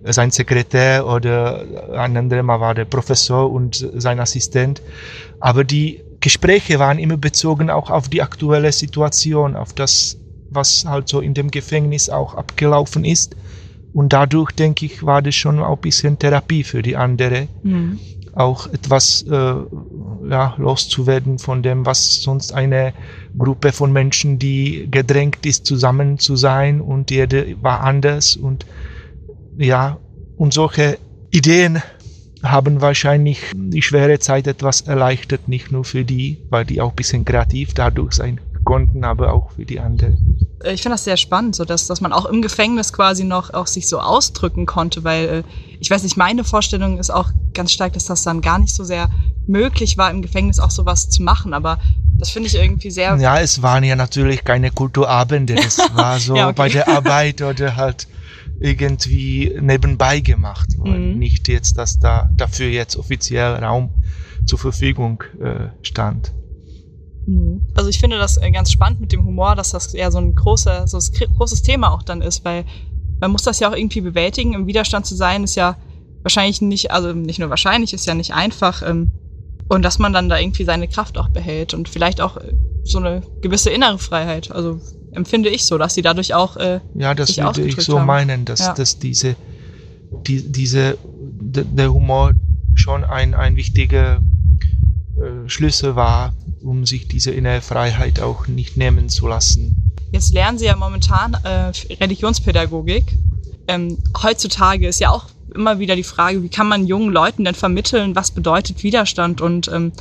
äh, 0.04 0.12
sein 0.12 0.30
Sekretär 0.30 1.06
oder 1.06 1.64
ein 1.98 2.16
anderer 2.16 2.42
Mal 2.42 2.60
war 2.60 2.74
der 2.74 2.86
Professor 2.86 3.50
und 3.50 3.86
sein 3.94 4.20
Assistent. 4.20 4.80
Aber 5.40 5.64
die 5.64 6.02
Gespräche 6.24 6.78
waren 6.78 6.98
immer 6.98 7.18
bezogen 7.18 7.68
auch 7.68 7.90
auf 7.90 8.08
die 8.08 8.22
aktuelle 8.22 8.72
Situation, 8.72 9.56
auf 9.56 9.74
das, 9.74 10.16
was 10.48 10.86
halt 10.86 11.06
so 11.06 11.20
in 11.20 11.34
dem 11.34 11.50
Gefängnis 11.50 12.08
auch 12.08 12.34
abgelaufen 12.34 13.04
ist. 13.04 13.36
Und 13.92 14.14
dadurch, 14.14 14.50
denke 14.52 14.86
ich, 14.86 15.04
war 15.04 15.20
das 15.20 15.34
schon 15.34 15.60
auch 15.60 15.76
ein 15.76 15.82
bisschen 15.82 16.18
Therapie 16.18 16.64
für 16.64 16.80
die 16.80 16.96
andere. 16.96 17.48
Mhm. 17.62 18.00
Auch 18.32 18.66
etwas 18.68 19.20
äh, 19.30 19.54
ja, 20.30 20.54
loszuwerden 20.56 21.38
von 21.38 21.62
dem, 21.62 21.84
was 21.84 22.22
sonst 22.22 22.54
eine 22.54 22.94
Gruppe 23.36 23.72
von 23.72 23.92
Menschen, 23.92 24.38
die 24.38 24.88
gedrängt 24.90 25.44
ist, 25.44 25.66
zusammen 25.66 26.18
zu 26.18 26.36
sein 26.36 26.80
und 26.80 27.10
jeder 27.10 27.44
war 27.60 27.82
anders 27.82 28.34
und 28.34 28.64
ja, 29.58 29.98
und 30.38 30.54
solche 30.54 30.96
Ideen 31.30 31.82
haben 32.44 32.80
wahrscheinlich 32.80 33.40
die 33.54 33.82
schwere 33.82 34.18
Zeit 34.18 34.46
etwas 34.46 34.82
erleichtert, 34.82 35.48
nicht 35.48 35.72
nur 35.72 35.84
für 35.84 36.04
die, 36.04 36.38
weil 36.50 36.64
die 36.64 36.80
auch 36.80 36.90
ein 36.90 36.96
bisschen 36.96 37.24
kreativ 37.24 37.74
dadurch 37.74 38.14
sein 38.14 38.40
konnten, 38.64 39.04
aber 39.04 39.32
auch 39.32 39.50
für 39.52 39.64
die 39.64 39.80
anderen. 39.80 40.38
Ich 40.64 40.82
finde 40.82 40.94
das 40.94 41.04
sehr 41.04 41.16
spannend, 41.16 41.54
so 41.54 41.64
dass, 41.64 41.86
dass 41.86 42.00
man 42.00 42.12
auch 42.12 42.24
im 42.24 42.40
Gefängnis 42.40 42.92
quasi 42.92 43.24
noch 43.24 43.52
auch 43.52 43.66
sich 43.66 43.88
so 43.88 44.00
ausdrücken 44.00 44.64
konnte, 44.64 45.04
weil 45.04 45.24
äh, 45.28 45.42
ich 45.78 45.90
weiß 45.90 46.02
nicht, 46.02 46.16
meine 46.16 46.44
Vorstellung 46.44 46.98
ist 46.98 47.10
auch 47.10 47.30
ganz 47.52 47.72
stark, 47.72 47.92
dass 47.92 48.06
das 48.06 48.22
dann 48.22 48.40
gar 48.40 48.58
nicht 48.58 48.74
so 48.74 48.84
sehr 48.84 49.10
möglich 49.46 49.98
war, 49.98 50.10
im 50.10 50.22
Gefängnis 50.22 50.58
auch 50.58 50.70
sowas 50.70 51.10
zu 51.10 51.22
machen, 51.22 51.52
aber 51.52 51.78
das 52.16 52.30
finde 52.30 52.48
ich 52.48 52.54
irgendwie 52.54 52.90
sehr. 52.90 53.16
Ja, 53.16 53.40
es 53.40 53.60
waren 53.60 53.84
ja 53.84 53.96
natürlich 53.96 54.44
keine 54.44 54.70
Kulturabende, 54.70 55.54
es 55.54 55.78
war 55.94 56.18
so 56.20 56.36
ja, 56.36 56.46
okay. 56.46 56.54
bei 56.56 56.68
der 56.70 56.88
Arbeit 56.88 57.42
oder 57.42 57.76
halt 57.76 58.08
irgendwie 58.60 59.54
nebenbei 59.60 60.20
gemacht. 60.20 60.68
Mhm. 60.78 61.18
Nicht 61.18 61.48
jetzt, 61.48 61.76
dass 61.78 61.98
da 61.98 62.30
dafür 62.36 62.68
jetzt 62.68 62.96
offiziell 62.96 63.54
Raum 63.56 63.90
zur 64.46 64.58
Verfügung 64.58 65.22
äh, 65.40 65.68
stand. 65.82 66.32
Mhm. 67.26 67.62
Also 67.74 67.90
ich 67.90 67.98
finde 67.98 68.18
das 68.18 68.36
äh, 68.36 68.50
ganz 68.50 68.70
spannend 68.70 69.00
mit 69.00 69.12
dem 69.12 69.24
Humor, 69.24 69.56
dass 69.56 69.70
das 69.70 69.92
ja 69.92 70.10
so 70.10 70.18
ein 70.18 70.34
großer, 70.34 70.86
so 70.86 70.98
ein 70.98 71.34
großes 71.36 71.62
Thema 71.62 71.92
auch 71.92 72.02
dann 72.02 72.22
ist, 72.22 72.44
weil 72.44 72.64
man 73.20 73.30
muss 73.30 73.42
das 73.42 73.60
ja 73.60 73.70
auch 73.70 73.76
irgendwie 73.76 74.00
bewältigen. 74.00 74.54
Im 74.54 74.66
Widerstand 74.66 75.06
zu 75.06 75.14
sein 75.14 75.44
ist 75.44 75.54
ja 75.54 75.76
wahrscheinlich 76.22 76.60
nicht, 76.60 76.90
also 76.90 77.12
nicht 77.12 77.38
nur 77.38 77.50
wahrscheinlich, 77.50 77.92
ist 77.92 78.06
ja 78.06 78.14
nicht 78.14 78.34
einfach. 78.34 78.82
Ähm, 78.82 79.10
Und 79.68 79.82
dass 79.82 79.98
man 79.98 80.12
dann 80.12 80.28
da 80.28 80.38
irgendwie 80.38 80.64
seine 80.64 80.88
Kraft 80.88 81.16
auch 81.16 81.30
behält 81.30 81.72
und 81.72 81.88
vielleicht 81.88 82.20
auch 82.20 82.36
äh, 82.36 82.52
so 82.82 82.98
eine 82.98 83.22
gewisse 83.40 83.70
innere 83.70 83.98
Freiheit. 83.98 84.50
Also 84.50 84.78
empfinde 85.14 85.48
ich 85.48 85.64
so, 85.64 85.78
dass 85.78 85.94
sie 85.94 86.02
dadurch 86.02 86.34
auch. 86.34 86.56
Äh, 86.56 86.80
Ja, 86.94 87.14
das 87.14 87.36
würde 87.36 87.62
ich 87.62 87.76
so 87.76 87.98
haben. 87.98 88.06
meinen, 88.06 88.44
dass, 88.44 88.60
Ja. 88.60 88.74
dass 88.74 88.98
diese, 88.98 89.36
die, 90.26 90.42
diese, 90.50 90.98
de- 91.40 91.64
der 91.64 91.92
Humor 91.92 92.32
schon 92.74 93.04
ein, 93.04 93.34
ein 93.34 93.56
wichtiger 93.56 94.20
äh, 95.16 95.48
Schlüssel 95.48 95.96
war, 95.96 96.32
um 96.62 96.86
sich 96.86 97.08
diese 97.08 97.30
innere 97.30 97.60
Freiheit 97.60 98.20
auch 98.20 98.46
nicht 98.48 98.76
nehmen 98.76 99.08
zu 99.08 99.28
lassen. 99.28 99.92
Jetzt 100.12 100.32
lernen 100.32 100.58
sie 100.58 100.66
ja 100.66 100.76
momentan 100.76 101.34
äh, 101.44 101.72
Religionspädagogik. 102.00 103.18
Ähm, 103.68 103.98
heutzutage 104.22 104.86
ist 104.88 105.00
ja 105.00 105.10
auch 105.10 105.26
immer 105.54 105.78
wieder 105.78 105.96
die 105.96 106.02
Frage, 106.04 106.42
wie 106.42 106.48
kann 106.48 106.68
man 106.68 106.86
jungen 106.86 107.12
Leuten 107.12 107.44
denn 107.44 107.54
vermitteln, 107.54 108.14
was 108.16 108.30
bedeutet 108.30 108.82
Widerstand 108.82 109.40
und 109.40 109.68
ähm, 109.72 109.92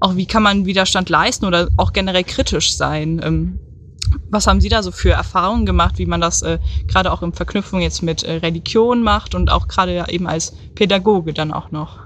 auch 0.00 0.16
wie 0.16 0.26
kann 0.26 0.42
man 0.42 0.66
Widerstand 0.66 1.08
leisten 1.08 1.44
oder 1.46 1.68
auch 1.76 1.92
generell 1.92 2.24
kritisch 2.24 2.74
sein. 2.76 3.20
Ähm, 3.24 3.58
was 4.30 4.46
haben 4.46 4.60
Sie 4.60 4.68
da 4.68 4.82
so 4.82 4.90
für 4.90 5.10
Erfahrungen 5.10 5.66
gemacht, 5.66 5.98
wie 5.98 6.06
man 6.06 6.20
das 6.20 6.42
äh, 6.42 6.58
gerade 6.86 7.12
auch 7.12 7.22
in 7.22 7.32
Verknüpfung 7.32 7.80
jetzt 7.80 8.02
mit 8.02 8.22
äh, 8.22 8.34
Religion 8.34 9.02
macht 9.02 9.34
und 9.34 9.50
auch 9.50 9.68
gerade 9.68 10.04
eben 10.08 10.26
als 10.26 10.54
Pädagoge 10.74 11.32
dann 11.32 11.52
auch 11.52 11.70
noch? 11.70 12.00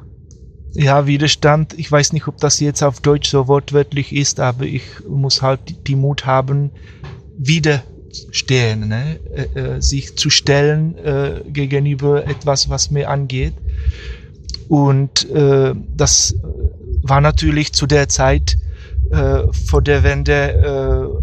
Ja, 0.78 1.06
Widerstand, 1.06 1.72
ich 1.78 1.90
weiß 1.90 2.12
nicht, 2.12 2.28
ob 2.28 2.36
das 2.36 2.60
jetzt 2.60 2.82
auf 2.82 3.00
Deutsch 3.00 3.30
so 3.30 3.48
wortwörtlich 3.48 4.14
ist, 4.14 4.40
aber 4.40 4.64
ich 4.64 4.82
muss 5.08 5.40
halt 5.40 5.60
die 5.86 5.96
Mut 5.96 6.26
haben, 6.26 6.70
widerstehen, 7.38 8.88
ne? 8.88 9.18
äh, 9.34 9.58
äh, 9.58 9.80
sich 9.80 10.16
zu 10.16 10.28
stellen 10.28 10.98
äh, 10.98 11.40
gegenüber 11.46 12.26
etwas, 12.26 12.68
was 12.68 12.90
mir 12.90 13.08
angeht. 13.08 13.54
Und 14.68 15.30
äh, 15.30 15.72
das 15.96 16.34
war 17.02 17.22
natürlich 17.22 17.72
zu 17.72 17.86
der 17.86 18.08
Zeit 18.08 18.58
äh, 19.10 19.44
vor 19.52 19.80
der 19.80 20.02
Wende 20.02 21.22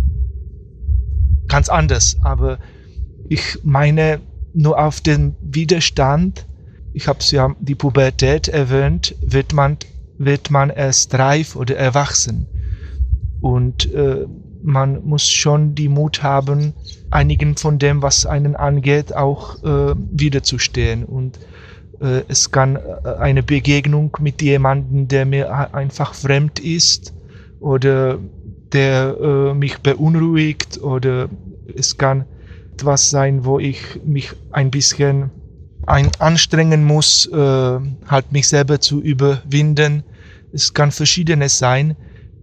ganz 1.54 1.70
anders. 1.70 2.18
Aber 2.24 2.58
ich 3.30 3.60
meine 3.64 4.20
nur 4.56 4.80
auf 4.80 5.02
den 5.02 5.36
Widerstand, 5.40 6.48
ich 6.94 7.08
habe 7.08 7.20
es 7.20 7.30
ja 7.30 7.56
die 7.60 7.76
Pubertät 7.76 8.48
erwähnt, 8.48 9.16
wird 9.22 9.54
man, 9.54 9.78
wird 10.18 10.50
man 10.50 10.72
erst 10.72 11.14
reif 11.14 11.56
oder 11.56 11.76
erwachsen. 11.78 12.48
Und 13.40 13.94
äh, 13.94 14.26
man 14.64 15.06
muss 15.06 15.30
schon 15.30 15.76
die 15.76 15.90
Mut 15.90 16.24
haben, 16.24 16.74
einigen 17.12 17.56
von 17.56 17.78
dem, 17.78 18.02
was 18.02 18.26
einen 18.26 18.56
angeht, 18.56 19.16
auch 19.16 19.62
äh, 19.64 19.94
wiederzustehen. 20.12 21.06
Und 21.06 21.38
äh, 22.02 22.24
es 22.30 22.50
kann 22.50 22.78
äh, 22.78 23.10
eine 23.20 23.44
Begegnung 23.44 24.18
mit 24.20 24.42
jemandem, 24.42 25.08
der 25.08 25.26
mir 25.28 25.54
einfach 25.76 26.16
fremd 26.16 26.60
ist 26.60 27.14
oder 27.60 28.18
der 28.74 29.18
äh, 29.22 29.54
mich 29.54 29.78
beunruhigt 29.80 30.82
oder 30.82 31.30
es 31.76 31.98
kann 31.98 32.26
etwas 32.74 33.10
sein, 33.10 33.46
wo 33.46 33.60
ich 33.60 34.02
mich 34.04 34.32
ein 34.52 34.72
bisschen 34.72 35.30
ein 35.86 36.10
anstrengen 36.20 36.84
muss, 36.84 37.28
äh, 37.28 37.36
halt 37.38 38.32
mich 38.32 38.48
selber 38.48 38.80
zu 38.80 39.02
überwinden. 39.02 40.04
Es 40.52 40.74
kann 40.74 40.92
verschiedenes 40.92 41.58
sein, 41.58 41.96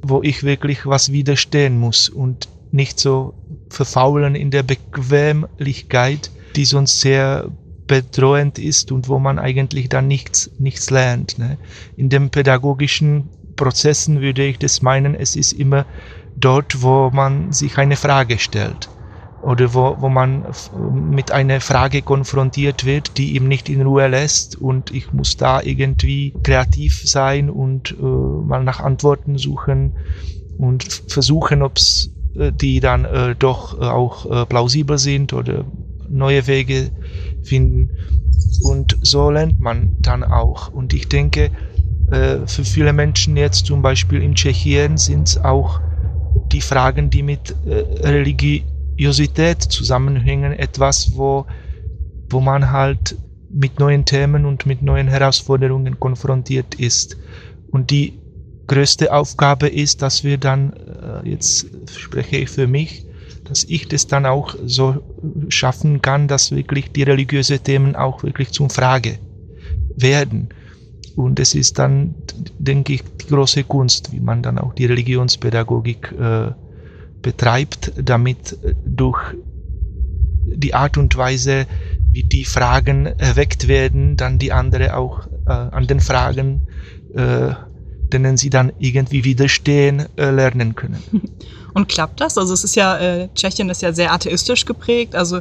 wo 0.02 0.22
ich 0.22 0.42
wirklich 0.42 0.86
was 0.86 1.12
widerstehen 1.12 1.78
muss 1.78 2.08
und 2.08 2.48
nicht 2.70 3.00
so 3.00 3.34
verfaulen 3.70 4.34
in 4.34 4.50
der 4.50 4.62
Bequemlichkeit, 4.62 6.30
die 6.54 6.64
sonst 6.64 7.00
sehr 7.00 7.50
bedrohend 7.86 8.58
ist 8.58 8.92
und 8.92 9.08
wo 9.08 9.18
man 9.18 9.38
eigentlich 9.38 9.88
dann 9.88 10.06
nichts, 10.06 10.50
nichts 10.58 10.90
lernt. 10.90 11.38
Ne? 11.38 11.58
In 11.96 12.08
den 12.08 12.30
pädagogischen 12.30 13.28
Prozessen 13.56 14.20
würde 14.20 14.46
ich 14.46 14.58
das 14.58 14.80
meinen, 14.80 15.14
es 15.14 15.34
ist 15.34 15.52
immer 15.52 15.86
dort, 16.36 16.82
wo 16.82 17.10
man 17.12 17.52
sich 17.52 17.78
eine 17.78 17.96
Frage 17.96 18.38
stellt 18.38 18.88
oder 19.42 19.72
wo, 19.74 19.96
wo 19.98 20.08
man 20.08 20.46
mit 20.92 21.32
einer 21.32 21.60
Frage 21.60 22.02
konfrontiert 22.02 22.84
wird, 22.84 23.16
die 23.16 23.36
ihm 23.36 23.48
nicht 23.48 23.68
in 23.68 23.82
Ruhe 23.82 24.06
lässt 24.08 24.56
und 24.56 24.90
ich 24.90 25.12
muss 25.12 25.36
da 25.36 25.62
irgendwie 25.62 26.34
kreativ 26.42 27.02
sein 27.04 27.48
und 27.48 27.96
äh, 27.98 28.02
mal 28.02 28.62
nach 28.64 28.80
Antworten 28.80 29.38
suchen 29.38 29.96
und 30.58 30.84
versuchen, 31.08 31.62
ob 31.62 31.78
äh, 32.36 32.52
die 32.52 32.80
dann 32.80 33.04
äh, 33.04 33.34
doch 33.38 33.80
äh, 33.80 33.84
auch 33.84 34.30
äh, 34.30 34.46
plausibel 34.46 34.98
sind 34.98 35.32
oder 35.32 35.64
neue 36.08 36.46
Wege 36.46 36.90
finden. 37.42 37.90
Und 38.62 38.98
so 39.00 39.30
lernt 39.30 39.60
man 39.60 39.96
dann 40.00 40.24
auch. 40.24 40.68
Und 40.68 40.92
ich 40.92 41.08
denke, 41.08 41.50
für 42.10 42.64
viele 42.64 42.92
Menschen 42.92 43.36
jetzt 43.36 43.66
zum 43.66 43.82
Beispiel 43.82 44.20
in 44.20 44.34
Tschechien 44.34 44.98
sind 44.98 45.28
es 45.28 45.38
auch 45.38 45.80
die 46.50 46.60
Fragen, 46.60 47.08
die 47.08 47.22
mit 47.22 47.54
äh, 47.64 47.84
Religiosität 49.00 49.62
zusammenhängen, 49.62 50.52
etwas, 50.52 51.12
wo, 51.16 51.46
wo 52.28 52.40
man 52.40 52.70
halt 52.70 53.16
mit 53.48 53.78
neuen 53.78 54.04
Themen 54.04 54.44
und 54.44 54.66
mit 54.66 54.82
neuen 54.82 55.08
Herausforderungen 55.08 55.98
konfrontiert 55.98 56.74
ist. 56.74 57.16
Und 57.70 57.90
die 57.90 58.18
größte 58.66 59.10
Aufgabe 59.10 59.68
ist, 59.68 60.02
dass 60.02 60.22
wir 60.22 60.36
dann, 60.36 60.74
äh, 60.74 61.30
jetzt 61.30 61.66
spreche 61.96 62.36
ich 62.36 62.50
für 62.50 62.66
mich, 62.66 63.06
dass 63.44 63.64
ich 63.64 63.88
das 63.88 64.06
dann 64.06 64.26
auch 64.26 64.54
so 64.66 65.00
schaffen 65.48 66.02
kann, 66.02 66.28
dass 66.28 66.52
wirklich 66.52 66.92
die 66.92 67.02
religiöse 67.02 67.58
Themen 67.58 67.96
auch 67.96 68.22
wirklich 68.22 68.50
zum 68.50 68.68
Frage 68.68 69.18
werden. 69.96 70.50
Und 71.16 71.40
es 71.40 71.54
ist 71.54 71.78
dann, 71.78 72.14
denke 72.58 72.92
ich, 72.92 73.02
die 73.22 73.28
große 73.28 73.64
Kunst, 73.64 74.12
wie 74.12 74.20
man 74.20 74.42
dann 74.42 74.58
auch 74.58 74.74
die 74.74 74.84
Religionspädagogik 74.84 76.12
äh, 76.12 76.50
betreibt, 77.22 77.92
damit 77.96 78.58
durch 78.84 79.20
die 80.46 80.74
Art 80.74 80.96
und 80.96 81.16
Weise, 81.16 81.66
wie 82.12 82.24
die 82.24 82.44
Fragen 82.44 83.06
erweckt 83.06 83.68
werden, 83.68 84.16
dann 84.16 84.38
die 84.38 84.52
andere 84.52 84.96
auch 84.96 85.26
äh, 85.46 85.50
an 85.50 85.86
den 85.86 86.00
Fragen, 86.00 86.66
äh, 87.14 87.54
denen 88.12 88.36
sie 88.36 88.50
dann 88.50 88.72
irgendwie 88.78 89.24
widerstehen, 89.24 90.06
äh, 90.16 90.30
lernen 90.30 90.74
können. 90.74 91.02
Und 91.74 91.88
klappt 91.88 92.20
das? 92.20 92.36
Also 92.36 92.52
es 92.52 92.64
ist 92.64 92.74
ja, 92.74 92.98
äh, 92.98 93.28
Tschechien 93.34 93.70
ist 93.70 93.82
ja 93.82 93.92
sehr 93.92 94.12
atheistisch 94.12 94.64
geprägt. 94.64 95.14
Also 95.14 95.40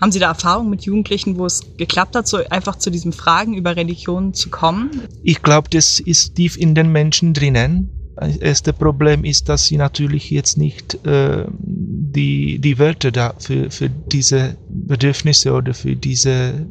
haben 0.00 0.12
Sie 0.12 0.18
da 0.18 0.28
Erfahrungen 0.28 0.70
mit 0.70 0.82
Jugendlichen, 0.82 1.38
wo 1.38 1.46
es 1.46 1.62
geklappt 1.76 2.14
hat, 2.14 2.28
so 2.28 2.38
einfach 2.50 2.76
zu 2.76 2.90
diesen 2.90 3.12
Fragen 3.12 3.54
über 3.54 3.74
Religion 3.76 4.34
zu 4.34 4.50
kommen? 4.50 5.02
Ich 5.22 5.42
glaube, 5.42 5.68
das 5.70 5.98
ist 5.98 6.34
tief 6.34 6.56
in 6.56 6.74
den 6.74 6.92
Menschen 6.92 7.32
drinnen. 7.34 7.90
Das 8.16 8.36
erste 8.36 8.72
Problem 8.72 9.24
ist, 9.24 9.48
dass 9.48 9.66
sie 9.66 9.76
natürlich 9.76 10.30
jetzt 10.30 10.56
nicht 10.56 11.04
äh, 11.04 11.46
die, 11.58 12.60
die 12.60 12.78
Wörter 12.78 13.10
da 13.10 13.34
für, 13.38 13.70
für 13.70 13.88
diese 13.88 14.56
Bedürfnisse 14.68 15.52
oder 15.52 15.74
für 15.74 15.96
diese 15.96 16.66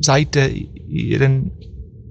Seite 0.00 0.48
ihren 0.48 1.52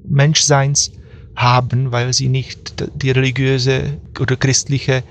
Menschseins 0.07 0.91
haben, 1.35 1.91
weil 1.91 2.13
sie 2.13 2.29
nicht 2.29 2.85
die 2.95 3.11
religiöse 3.11 3.97
oder 4.19 4.37
christliche, 4.37 5.03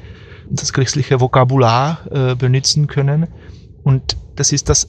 das 0.50 0.72
christliche 0.72 1.20
Vokabular 1.20 2.06
äh, 2.10 2.34
benutzen 2.34 2.86
können. 2.86 3.26
Und 3.82 4.16
das 4.36 4.52
ist 4.52 4.70
das 4.70 4.86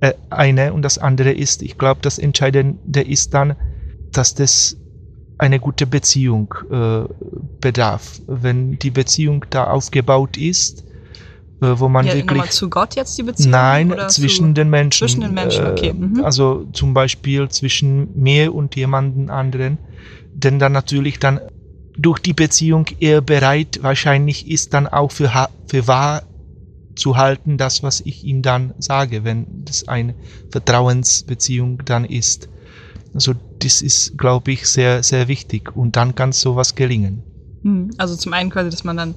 äh, 0.00 0.14
eine. 0.30 0.72
Und 0.72 0.82
das 0.82 0.98
andere 0.98 1.30
ist, 1.30 1.62
ich 1.62 1.78
glaube, 1.78 2.00
das 2.02 2.18
Entscheidende 2.18 3.00
ist 3.00 3.32
dann, 3.32 3.54
dass 4.10 4.34
das 4.34 4.76
eine 5.38 5.60
gute 5.60 5.86
Beziehung 5.86 6.54
äh, 6.70 7.04
bedarf. 7.62 8.20
Wenn 8.26 8.78
die 8.78 8.90
Beziehung 8.90 9.46
da 9.48 9.64
aufgebaut 9.64 10.36
ist, 10.36 10.84
äh, 11.62 11.78
wo 11.78 11.88
man 11.88 12.06
ja, 12.06 12.14
wirklich 12.14 12.50
zu 12.50 12.68
Gott 12.68 12.96
jetzt 12.96 13.16
die 13.16 13.22
Beziehung? 13.22 13.52
Nein, 13.52 13.94
zwischen 14.08 14.52
den 14.52 14.68
Menschen. 14.68 14.98
zwischen 14.98 15.22
den 15.22 15.32
Menschen, 15.32 15.66
okay. 15.66 15.88
Äh, 15.88 15.94
Mhm. 15.94 16.24
Also 16.24 16.66
zum 16.74 16.92
Beispiel 16.92 17.48
zwischen 17.48 18.20
mir 18.20 18.54
und 18.54 18.76
jemanden 18.76 19.30
anderen, 19.30 19.78
denn 20.34 20.58
dann 20.58 20.72
natürlich 20.72 21.18
dann 21.18 21.40
durch 21.96 22.18
die 22.18 22.32
Beziehung 22.32 22.86
eher 22.98 23.20
bereit 23.20 23.78
wahrscheinlich 23.82 24.50
ist 24.50 24.74
dann 24.74 24.86
auch 24.86 25.12
für, 25.12 25.30
für 25.66 25.86
wahr 25.86 26.22
zu 26.96 27.16
halten, 27.16 27.58
das, 27.58 27.82
was 27.82 28.00
ich 28.00 28.24
ihm 28.24 28.42
dann 28.42 28.74
sage, 28.78 29.24
wenn 29.24 29.64
das 29.64 29.88
eine 29.88 30.14
Vertrauensbeziehung 30.50 31.82
dann 31.84 32.04
ist. 32.04 32.48
Also 33.14 33.34
das 33.58 33.82
ist, 33.82 34.18
glaube 34.18 34.52
ich, 34.52 34.66
sehr, 34.66 35.02
sehr 35.02 35.28
wichtig 35.28 35.76
und 35.76 35.96
dann 35.96 36.14
kann 36.14 36.32
sowas 36.32 36.74
gelingen. 36.74 37.22
Mhm. 37.62 37.90
Also 37.98 38.16
zum 38.16 38.32
einen 38.32 38.50
quasi, 38.50 38.70
dass 38.70 38.84
man 38.84 38.96
dann 38.96 39.14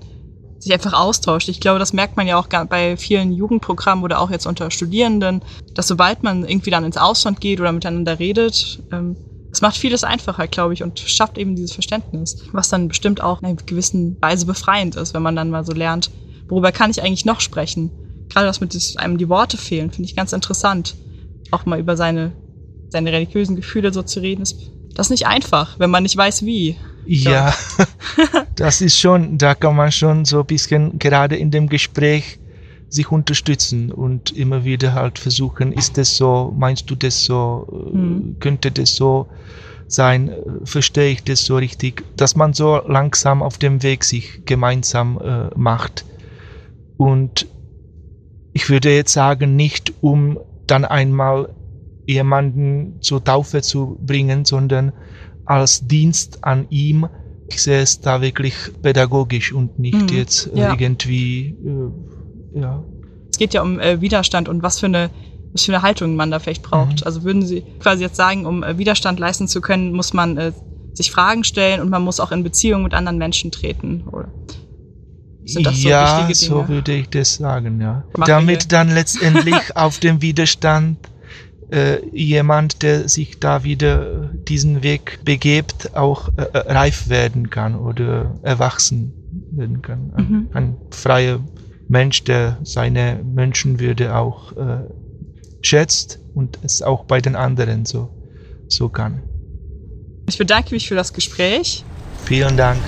sich 0.60 0.74
einfach 0.74 0.94
austauscht. 0.94 1.50
Ich 1.50 1.60
glaube, 1.60 1.80
das 1.80 1.94
merkt 1.94 2.18
man 2.18 2.28
ja 2.28 2.38
auch 2.38 2.48
bei 2.48 2.98
vielen 2.98 3.32
Jugendprogrammen 3.32 4.04
oder 4.04 4.20
auch 4.20 4.32
jetzt 4.32 4.48
unter 4.48 4.72
Studierenden, 4.72 5.42
dass 5.74 5.88
sobald 5.88 6.24
man 6.24 6.46
irgendwie 6.46 6.72
dann 6.72 6.86
ins 6.86 6.98
Ausland 6.98 7.40
geht 7.42 7.60
oder 7.60 7.72
miteinander 7.72 8.20
redet, 8.20 8.82
ähm, 8.92 9.16
es 9.56 9.62
macht 9.62 9.78
vieles 9.78 10.04
einfacher, 10.04 10.48
glaube 10.48 10.74
ich, 10.74 10.84
und 10.84 11.00
schafft 11.00 11.38
eben 11.38 11.56
dieses 11.56 11.72
Verständnis, 11.72 12.44
was 12.52 12.68
dann 12.68 12.90
bestimmt 12.90 13.22
auch 13.22 13.42
in 13.42 13.48
einer 13.48 13.56
gewissen 13.56 14.18
Weise 14.22 14.46
befreiend 14.46 14.98
ist, 14.98 15.14
wenn 15.14 15.22
man 15.22 15.38
dann 15.38 15.50
mal 15.50 15.66
so 15.66 15.72
lernt, 15.72 16.12
worüber 16.50 16.74
kann 16.74 16.92
ich 16.92 17.02
eigentlich 17.02 17.24
noch 17.24 17.40
sprechen. 17.40 17.90
Gerade 18.30 18.48
das 18.48 18.60
mit 18.60 18.76
einem 18.98 19.18
die 19.18 19.30
Worte 19.30 19.56
fehlen, 19.56 19.92
finde 19.92 20.10
ich 20.10 20.16
ganz 20.16 20.34
interessant. 20.34 20.96
Auch 21.52 21.66
mal 21.66 21.80
über 21.80 21.96
seine, 21.96 22.34
seine 22.90 23.14
religiösen 23.14 23.56
Gefühle 23.56 23.94
so 23.94 24.04
zu 24.04 24.20
reden, 24.20 24.42
ist 24.42 24.72
Das 24.96 25.08
ist 25.08 25.12
nicht 25.12 25.28
einfach, 25.28 25.78
wenn 25.78 25.92
man 25.92 26.04
nicht 26.04 26.18
weiß, 26.18 26.46
wie. 26.46 26.78
Ja, 27.06 27.54
das 28.56 28.82
ist 28.82 29.00
schon, 29.00 29.38
da 29.38 29.54
kann 29.54 29.76
man 29.76 29.92
schon 29.92 30.26
so 30.26 30.40
ein 30.40 30.46
bisschen 30.46 30.98
gerade 30.98 31.36
in 31.36 31.52
dem 31.52 31.70
Gespräch 31.70 32.40
sich 32.90 33.12
unterstützen 33.12 33.92
und 33.92 34.32
immer 34.32 34.64
wieder 34.64 34.94
halt 34.94 35.20
versuchen, 35.20 35.72
ist 35.72 35.98
das 35.98 36.16
so, 36.18 36.54
meinst 36.58 36.90
du 36.90 36.96
das 36.96 37.24
so, 37.24 37.68
hm. 37.92 38.38
könnte 38.40 38.72
das 38.72 38.96
so 38.96 39.28
sein, 39.88 40.32
verstehe 40.64 41.12
ich 41.12 41.24
das 41.24 41.46
so 41.46 41.58
richtig, 41.58 42.04
dass 42.18 42.36
man 42.36 42.54
so 42.54 42.82
langsam 42.88 43.44
auf 43.44 43.58
dem 43.58 43.84
Weg 43.84 44.04
sich 44.04 44.46
gemeinsam 44.46 45.20
äh, 45.22 45.50
macht. 45.56 46.06
Und 46.98 47.48
ich 48.54 48.70
würde 48.70 48.96
jetzt 48.96 49.14
sagen, 49.14 49.56
nicht 49.56 49.94
um 50.02 50.40
dann 50.66 50.86
einmal 50.86 51.54
jemanden 52.06 53.02
zur 53.02 53.24
Taufe 53.24 53.62
zu 53.62 53.98
bringen, 54.02 54.46
sondern 54.46 54.94
als 55.46 55.88
Dienst 55.88 56.44
an 56.44 56.68
ihm. 56.70 57.08
Ich 57.48 57.62
sehe 57.62 57.82
es 57.82 58.02
da 58.02 58.22
wirklich 58.22 58.56
pädagogisch 58.82 59.54
und 59.54 59.78
nicht 59.78 60.12
mhm. 60.12 60.18
jetzt 60.18 60.50
ja. 60.54 60.76
irgendwie, 60.78 61.56
äh, 61.64 62.60
ja. 62.60 62.84
Es 63.30 63.38
geht 63.38 63.54
ja 63.54 63.62
um 63.62 63.80
äh, 63.80 64.02
Widerstand 64.02 64.50
und 64.50 64.64
was 64.64 64.80
für 64.80 64.88
eine 64.88 65.10
was 65.56 65.64
für 65.64 65.74
eine 65.74 65.84
Haltung 65.84 66.18
man 66.18 66.32
da 66.32 66.40
vielleicht 66.40 66.64
braucht. 66.64 67.00
Mhm. 67.00 67.06
Also 67.06 67.24
würden 67.24 67.46
Sie 67.46 67.64
quasi 67.80 68.04
jetzt 68.04 68.18
sagen, 68.18 68.46
um 68.46 68.62
äh, 68.62 68.78
Widerstand 68.78 69.20
leisten 69.20 69.48
zu 69.48 69.62
können, 69.62 69.94
muss 69.94 70.14
man 70.14 70.38
äh, 70.38 70.52
sich 70.94 71.12
Fragen 71.12 71.46
stellen 71.46 71.80
und 71.80 71.90
man 71.90 72.02
muss 72.02 72.20
auch 72.20 72.32
in 72.32 72.44
Beziehung 72.44 72.84
mit 72.84 72.94
anderen 72.94 73.18
Menschen 73.18 73.52
treten, 73.52 74.04
oder? 74.12 74.28
Sind 75.46 75.66
das 75.66 75.82
so 75.82 75.88
ja, 75.88 76.28
so 76.34 76.68
würde 76.68 76.94
ich 76.94 77.10
das 77.10 77.36
sagen, 77.36 77.80
ja. 77.80 78.04
Machen 78.18 78.28
Damit 78.28 78.72
dann 78.72 78.90
letztendlich 78.90 79.56
auf 79.76 80.00
dem 80.00 80.22
Widerstand 80.22 80.98
äh, 81.72 82.06
jemand, 82.12 82.82
der 82.82 83.10
sich 83.10 83.40
da 83.40 83.64
wieder 83.64 84.30
diesen 84.48 84.84
Weg 84.84 85.20
begebt, 85.24 85.96
auch 85.96 86.30
äh, 86.38 86.44
äh 86.54 86.72
reif 86.72 87.10
werden 87.10 87.50
kann 87.50 87.76
oder 87.76 88.40
erwachsen 88.44 89.14
werden 89.52 89.82
kann. 89.82 90.14
Mhm. 90.18 90.50
Ein 90.54 90.78
freier 90.92 91.40
Mensch, 91.88 92.24
der 92.24 92.58
seine 92.64 93.22
Menschenwürde 93.24 94.16
auch 94.16 94.56
äh, 94.58 94.84
schätzt 95.62 96.20
und 96.34 96.60
es 96.64 96.82
auch 96.82 97.06
bei 97.06 97.22
den 97.22 97.36
anderen 97.36 97.86
so, 97.86 98.10
so 98.68 98.90
kann. 98.90 99.24
Ich 100.28 100.38
bedanke 100.38 100.74
mich 100.74 100.88
für 100.88 100.96
das 100.96 101.14
Gespräch. 101.14 101.84
Vielen 102.26 102.58
Dank. 102.58 102.80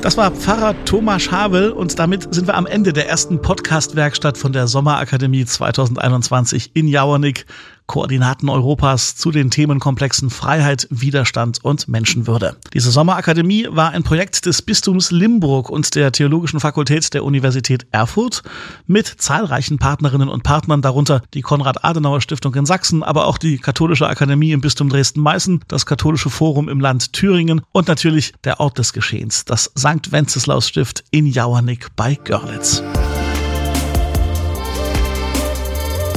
Das 0.00 0.16
war 0.16 0.30
Pfarrer 0.30 0.76
Thomas 0.84 1.32
Havel 1.32 1.72
und 1.72 1.98
damit 1.98 2.32
sind 2.32 2.46
wir 2.46 2.54
am 2.54 2.66
Ende 2.66 2.92
der 2.92 3.08
ersten 3.08 3.42
Podcast-Werkstatt 3.42 4.38
von 4.38 4.52
der 4.52 4.68
Sommerakademie 4.68 5.44
2021 5.44 6.70
in 6.74 6.86
Jauernick. 6.86 7.46
Koordinaten 7.88 8.50
Europas 8.50 9.16
zu 9.16 9.32
den 9.32 9.50
Themenkomplexen 9.50 10.28
Freiheit, 10.30 10.86
Widerstand 10.90 11.64
und 11.64 11.88
Menschenwürde. 11.88 12.56
Diese 12.74 12.90
Sommerakademie 12.90 13.66
war 13.70 13.90
ein 13.90 14.04
Projekt 14.04 14.44
des 14.46 14.62
Bistums 14.62 15.10
Limburg 15.10 15.70
und 15.70 15.94
der 15.94 16.12
Theologischen 16.12 16.60
Fakultät 16.60 17.12
der 17.14 17.24
Universität 17.24 17.86
Erfurt 17.90 18.42
mit 18.86 19.06
zahlreichen 19.06 19.78
Partnerinnen 19.78 20.28
und 20.28 20.42
Partnern, 20.42 20.82
darunter 20.82 21.22
die 21.32 21.40
Konrad-Adenauer-Stiftung 21.40 22.54
in 22.54 22.66
Sachsen, 22.66 23.02
aber 23.02 23.26
auch 23.26 23.38
die 23.38 23.56
Katholische 23.56 24.06
Akademie 24.06 24.52
im 24.52 24.60
Bistum 24.60 24.90
Dresden-Meißen, 24.90 25.64
das 25.66 25.86
Katholische 25.86 26.28
Forum 26.28 26.68
im 26.68 26.80
Land 26.80 27.14
Thüringen 27.14 27.62
und 27.72 27.88
natürlich 27.88 28.34
der 28.44 28.60
Ort 28.60 28.76
des 28.76 28.92
Geschehens, 28.92 29.46
das 29.46 29.72
St. 29.78 30.12
Wenceslaus 30.12 30.68
Stift 30.68 31.04
in 31.10 31.26
Jauernick 31.26 31.88
bei 31.96 32.16
Görlitz. 32.22 32.82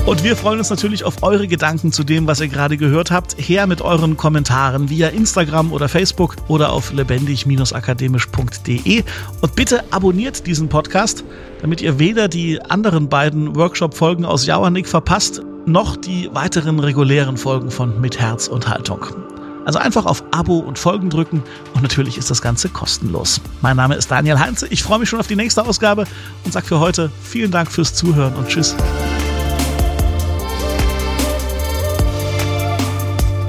Und 0.06 0.24
wir 0.24 0.36
freuen 0.36 0.58
uns 0.58 0.72
natürlich 0.72 1.04
auf 1.04 1.22
eure 1.22 1.48
Gedanken 1.48 1.92
zu 1.92 2.04
dem, 2.04 2.26
was 2.26 2.42
ihr 2.42 2.48
gerade 2.48 2.76
gehört 2.76 3.12
habt. 3.12 3.36
Her 3.38 3.68
mit 3.68 3.82
euren 3.82 4.18
Kommentaren 4.18 4.90
via 4.90 5.10
Instagram 5.10 5.72
oder 5.72 5.88
Facebook 5.88 6.38
oder 6.48 6.74
auf 6.74 6.92
lebendig-akademisch.de. 6.92 9.04
Und 9.42 9.56
bitte 9.56 9.84
abonniert 9.92 10.48
diesen 10.48 10.70
Podcast, 10.70 11.24
damit 11.62 11.82
ihr 11.82 12.00
weder 12.00 12.28
die 12.28 12.60
anderen 12.62 13.10
beiden 13.10 13.56
Workshop-Folgen 13.56 14.26
aus 14.26 14.48
Jauernick 14.48 14.88
verpasst, 14.88 15.44
noch 15.68 15.96
die 15.96 16.32
weiteren 16.34 16.80
regulären 16.80 17.38
Folgen 17.38 17.70
von 17.70 18.02
Mit 18.02 18.20
Herz 18.20 18.48
und 18.48 18.68
Haltung. 18.68 19.06
Also 19.66 19.78
einfach 19.78 20.08
auf 20.08 20.24
Abo 20.32 20.58
und 20.58 20.80
Folgen 20.80 21.12
drücken 21.12 21.44
und 21.76 21.84
natürlich 21.84 22.18
ist 22.18 22.32
das 22.32 22.42
Ganze 22.42 22.70
kostenlos. 22.70 23.40
Mein 23.62 23.78
Name 23.78 23.94
ist 23.94 24.10
Daniel 24.10 24.40
Heinze, 24.40 24.66
ich 24.72 24.82
freue 24.82 24.98
mich 24.98 25.10
schon 25.10 25.20
auf 25.20 25.28
die 25.28 25.36
nächste 25.36 25.64
Ausgabe 25.64 26.06
und 26.44 26.52
sage 26.52 26.66
für 26.66 26.80
heute 26.80 27.12
vielen 27.22 27.52
Dank 27.52 27.72
fürs 27.72 27.94
Zuhören 27.94 28.34
und 28.34 28.48
Tschüss. 28.48 28.76